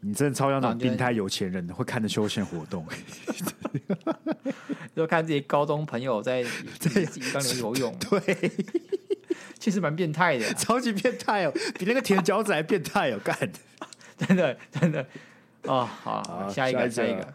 [0.00, 2.84] 你真的超像那种病态有钱人，会看的休闲活动，
[4.96, 6.42] 就看自己高中朋友在
[6.80, 8.50] 在鱼缸里游泳，对。
[9.66, 13.36] 其实蛮变态的， 超级变态哦，比那个舔脚趾还变态哦，干，
[14.16, 15.04] 真的真的。
[15.64, 17.34] 哦，好，好，下一个下一个。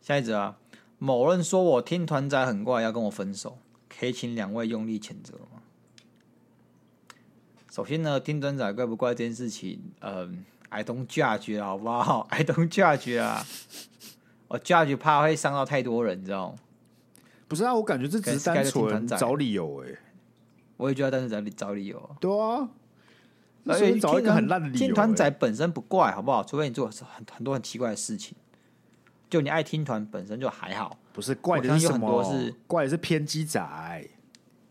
[0.00, 0.56] 下一则啊，
[0.96, 3.58] 某人说我听团仔很怪，要跟我分手，
[3.94, 5.60] 可以请两位用力谴责吗？
[7.70, 13.44] 首先呢，听团仔怪不怪这件事情，嗯，I don't judge 好不好？I don't judge 啊，
[14.48, 16.56] 我 judge 怕会伤到太多人，你知道吗？
[17.46, 19.98] 不是啊，我感觉这只是单纯找理由哎、欸。
[20.82, 22.10] 我也觉得，但是找理找理由。
[22.20, 22.68] 对啊，
[23.66, 24.78] 所以找一个很烂的理由。
[24.78, 26.42] 听团仔本身不怪，好不好？
[26.42, 28.36] 除非你做很很多很奇怪的事情。
[29.30, 32.22] 就你爱听团本身就还好，不是怪的是什么？
[32.22, 34.06] 是怪的是偏激仔，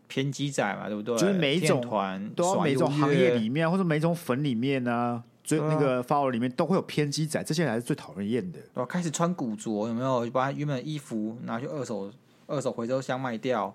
[0.06, 1.18] 偏激仔嘛，对不对？
[1.18, 8.60] 就是每一种团都要每种行业里面，或者每种粉里面呢，最那个 follow 里面都会有偏激仔，这些人还是最讨人厌的。
[8.72, 10.30] 对，开始穿古着，有没有？
[10.30, 12.12] 把原本的衣服拿去二手
[12.46, 13.74] 二手回收箱卖掉，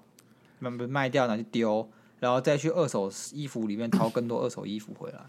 [0.59, 1.89] 卖卖掉拿去丢。
[2.19, 5.19] 然后再去二手衣服里面掏更多二手衣服回来。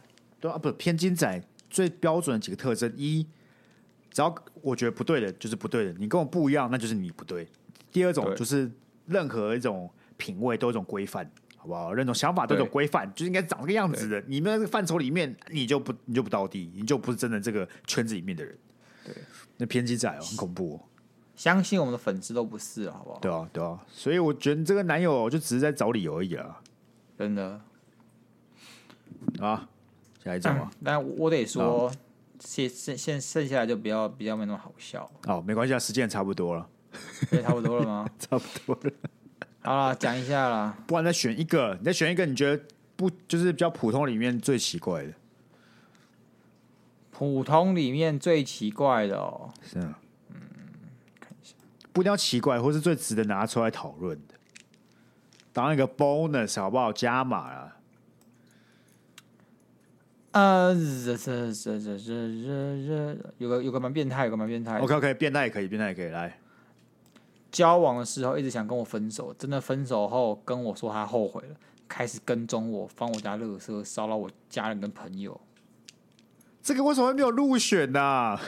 [0.41, 3.27] 对啊，不是偏激仔最标准的几个特征：一，
[4.11, 5.93] 只要我觉得不对的，就是不对的。
[5.99, 7.49] 你跟我不一样，那就是你不对。
[7.91, 8.71] 第二种就是
[9.07, 11.93] 任何一种品味都有一种规范，好不好？
[11.93, 14.23] 任何种想法都有种规范，就是应该长这个样子的。
[14.27, 18.57] 你们那个范畴里面，你就不你就不到地，你就不是真的这个圈子里面的人。
[19.05, 19.15] 对，
[19.57, 20.81] 那偏激仔哦，很恐怖哦。
[21.35, 23.19] 相信我们的粉丝都不是，好不好？
[23.21, 23.85] 对啊，对啊。
[23.89, 26.61] 所以我觉得这个男友就只是在找理由而已啊。
[27.19, 27.61] 真的。
[29.41, 29.69] 啊，
[30.23, 30.71] 下一张啊。
[30.85, 31.91] 但我得说，
[32.39, 35.11] 现现现剩下来就比较比较没那么好笑。
[35.27, 36.69] 哦，没关系啊，时间也差不多了。
[37.33, 38.09] 也差不多了吗？
[38.19, 38.93] 差不多了。
[39.61, 40.79] 好了，讲一下啦。
[40.87, 42.65] 不然再选一个，你再选一个，你觉得
[42.97, 45.13] 不就是比较普通里面最奇怪的？
[47.11, 49.53] 普通里面最奇怪的哦。
[49.61, 49.99] 是啊。
[50.31, 50.41] 嗯，
[51.21, 51.55] 看一下
[51.93, 54.35] 不一定要奇怪，或是最值得拿出来讨论的，
[55.59, 56.93] 当一个 bonus 好不好？
[56.93, 57.77] 加码啊！
[60.31, 64.79] 呃，这这这这这有个有个蛮变态，有个蛮变态。
[64.79, 66.39] OK OK，变态也可以，变态也可以来。
[67.51, 71.57] 交往的时候一直想跟我分手，真的分手后跟我说他后悔了，
[71.89, 75.41] 开始跟踪我，翻我家垃圾，骚扰我家人跟朋友。
[76.63, 78.41] 这个为什么会没有入选呢、啊？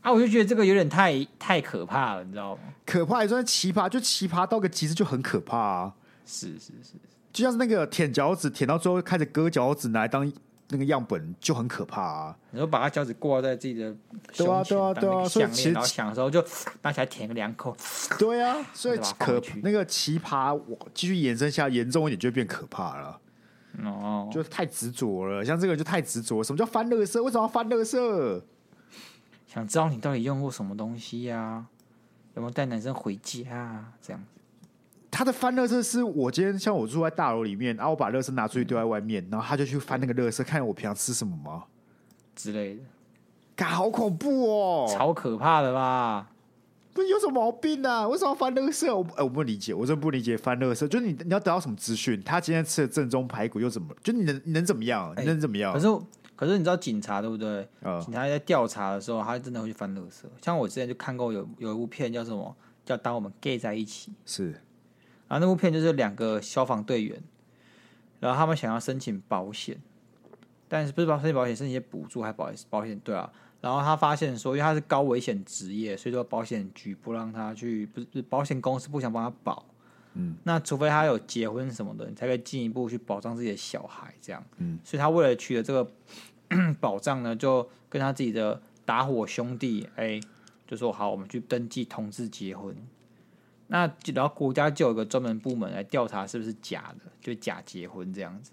[0.00, 2.62] 啊，我就觉得这个有点太太可怕了，你知道吗？
[2.86, 5.94] 可怕也算奇葩，就奇葩到个极致就很可怕啊！
[6.24, 6.94] 是是是，
[7.32, 10.30] 就像是那个舔脚趾，舔到最后开始割脚趾拿来当
[10.68, 12.36] 那个样本，就很可怕啊！
[12.52, 13.94] 然后把他脚趾挂在自己的
[14.36, 16.42] 对啊对啊对啊，所以其实然后想的时候就
[16.82, 17.76] 拿起来舔个两口，
[18.18, 23.18] 对啊， 所以可那个奇葩，我继续延伸下严重一点就会变可怕了。
[23.84, 26.42] 哦，就太执着了，像这个人就太执着。
[26.42, 27.22] 什么叫翻垃圾？
[27.22, 28.42] 为什么要翻垃圾？
[29.58, 31.66] 想知道你到底用过什么东西呀、啊？
[32.34, 33.92] 有没有带男生回家啊？
[34.00, 34.68] 这样子，
[35.10, 41.64] 他的翻垃圾是我今天像我住在大楼里面，然后我把垃圾拿出去丢在外面，然后他就去翻那个垃圾，看我平常吃什么吗？
[42.36, 42.82] 之类的，
[43.56, 46.30] 嘎，好恐怖哦，超可怕的吧？
[46.92, 48.06] 不是有什么毛病啊？
[48.06, 48.94] 为什么要翻垃圾？
[48.94, 50.86] 我哎，我不理解，我真不理解翻垃圾。
[50.86, 52.22] 就是你你要得到什么资讯？
[52.22, 53.88] 他今天吃的正宗排骨又怎么？
[54.04, 55.12] 就你能你能怎么样？
[55.16, 55.72] 你能怎么样？
[55.72, 55.88] 可是。
[56.38, 57.68] 可是你知道警察对不对？
[57.82, 60.22] 哦、警察在调查的时候，他真的会去翻垃圾。
[60.40, 62.56] 像我之前就看过有有一部片叫什么？
[62.84, 64.12] 叫《当我们 gay 在一起》。
[64.24, 64.52] 是。
[65.26, 67.20] 然后那部片就是两个消防队员，
[68.20, 69.76] 然后他们想要申请保险，
[70.68, 72.96] 但是不是申请保险，申请一些补助还保保险？
[73.00, 73.28] 对啊。
[73.60, 79.66] 然后他发现说，因为他是高危险职业，所以说保险局不让他去，不是保险公司不想帮他保。
[80.14, 80.36] 嗯。
[80.44, 84.42] 那除非他有结婚什么的，你才可以进一步去保障自己的小孩这样。
[84.58, 84.78] 嗯。
[84.82, 85.90] 所以他为了取得这个。
[86.80, 90.20] 保障呢，就跟他自己的打火兄弟，哎、欸，
[90.66, 92.74] 就说好，我们去登记同志结婚。
[93.70, 93.80] 那
[94.14, 98.50] 然后国家就有一个专门部门来调查是不是假的，就假结婚这样子，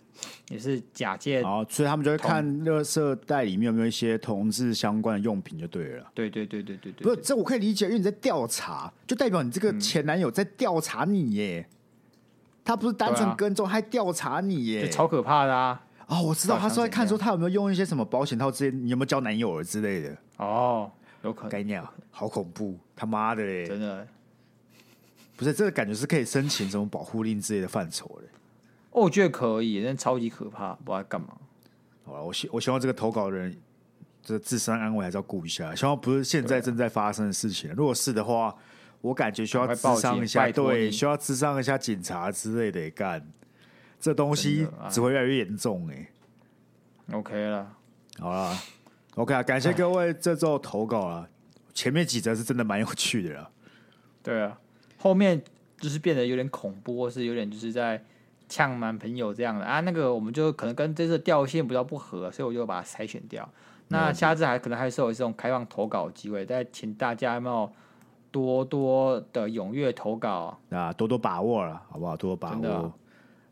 [0.50, 1.42] 也是假借。
[1.42, 6.12] 哦，所以他们就会看垃圾袋里面有没有一些同志相关的用品，就对了。
[6.14, 11.66] 对对对对对对，不是这我可以理解，因为你在调查，就代表你这个前男友在调查你耶。
[11.66, 11.72] 嗯、
[12.66, 15.85] 他不是单纯跟踪，啊、还调查你耶，超可怕的啊！
[16.08, 20.18] 哦，我知道，他说在看说他有没有用一些什么保险套之类，你有没有交男友了之类的？
[20.38, 20.92] 哦，
[21.24, 21.50] 有可能。
[21.50, 23.66] 概念好恐怖，他妈的嘞！
[23.66, 24.08] 真的，
[25.36, 28.28] 不是这个感觉是可以申请什么保护令之类的范畴的。
[28.92, 31.30] 哦，我觉得可以，但超级可怕，不知道干嘛。
[32.06, 33.58] 好了，我希我希望这个投稿的人，
[34.22, 37.74] 这个自身安危还是要顾一下，希望不是现在正在发生的事情。
[37.74, 38.56] 如果是的话，
[39.02, 43.26] 我感觉需要智商一下，对，需要智商一下警察之类的干。
[44.00, 47.18] 这东西只会越来越严重哎、欸。
[47.18, 47.72] OK 了，
[48.20, 48.58] 好了
[49.16, 51.28] ，OK 啊，感谢各位这周投稿啊。
[51.74, 53.50] 前面几则是真的蛮有趣的了。
[54.24, 54.58] 对啊，
[54.98, 55.44] 后面
[55.78, 58.02] 就是变得有点恐怖，或是有点就是在
[58.48, 59.82] 呛男朋友这样的啊。
[59.82, 63.48] 那个我们就可能跟这次调性比较不合，所以我就把它筛选掉。
[63.90, 67.70] 那下次还可能还是有这种开放投稿机会，但请大家有没有
[68.32, 72.18] 多多的踊跃投稿啊，多多把握了，好不好？
[72.18, 72.92] 多多把握。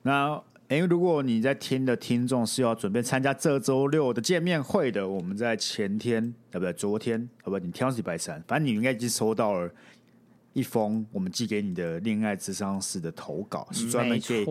[0.04, 9.70] 那，哎，如果你在听的听众是要准备参加这周六的见面会的，我们在前天，啊不对，昨天，啊不，你挑是礼拜三，反正你应该已经收到了
[10.52, 14.46] 一封我们寄给你的恋爱智商室的投稿，是专门给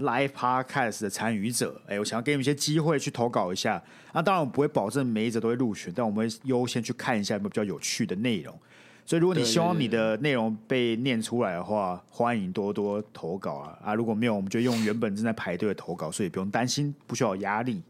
[0.00, 1.80] Live Podcast 的参与者。
[1.86, 3.82] 哎，我想要给你们一些机会去投稿一下。
[4.12, 8.58] 那当然，我不会保证每一则都会入选，但我们会优先去看一下有没有比较有趣的内容。
[9.06, 13.78] 所以，如果你希望你的内容被念出来的话，欢迎多多投稿啊！
[13.84, 17.80] 啊，如果没有，我们就用原本正在排队的投稿，所以不用担心，不需要有压力。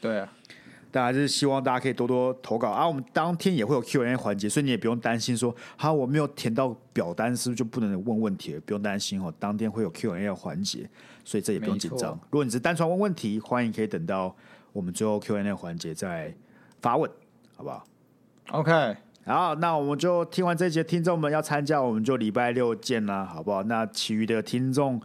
[0.00, 0.32] 对啊，
[0.90, 2.88] 当然是希望大家可以多多投稿啊！
[2.88, 8.60] 我们当天也会有 Q&A 环节，所以你也不用担心说，好，我没有填到表单，是不是就不能问问题了？
[8.62, 10.88] 不用担心哦，当天会有 Q&A 的环节，
[11.22, 12.18] 所以这也不用紧张。
[12.30, 14.34] 如果你是单纯问问题，欢迎可以等到
[14.72, 16.34] 我们最后 Q&A 环节再
[16.80, 17.10] 发问，
[17.56, 17.84] 好不好
[18.52, 23.62] ？OK，好，那我们就听完这节，听众们要参加，我们就礼拜六见啦，好不好？
[23.64, 25.00] 那其余的听众，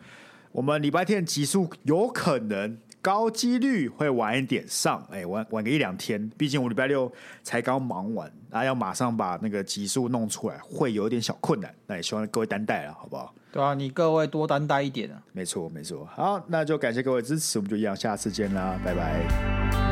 [0.51, 2.77] 我们礼拜天的集数有可能。
[3.01, 7.11] 高几率会晚一点上，哎、欸，晚晚个一两天，毕竟我礼拜六
[7.43, 13.31] 才刚忙完，啊，要马上把那个集数弄出来，会有点小困难，那也希望各位担待了，好不好？
[13.51, 15.21] 对啊，你各位多担待一点啊。
[15.33, 16.03] 没错，没错。
[16.15, 19.21] 好，那就感谢各位支持，我们就一样，下次见啦，拜拜，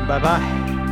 [0.08, 0.83] 拜拜。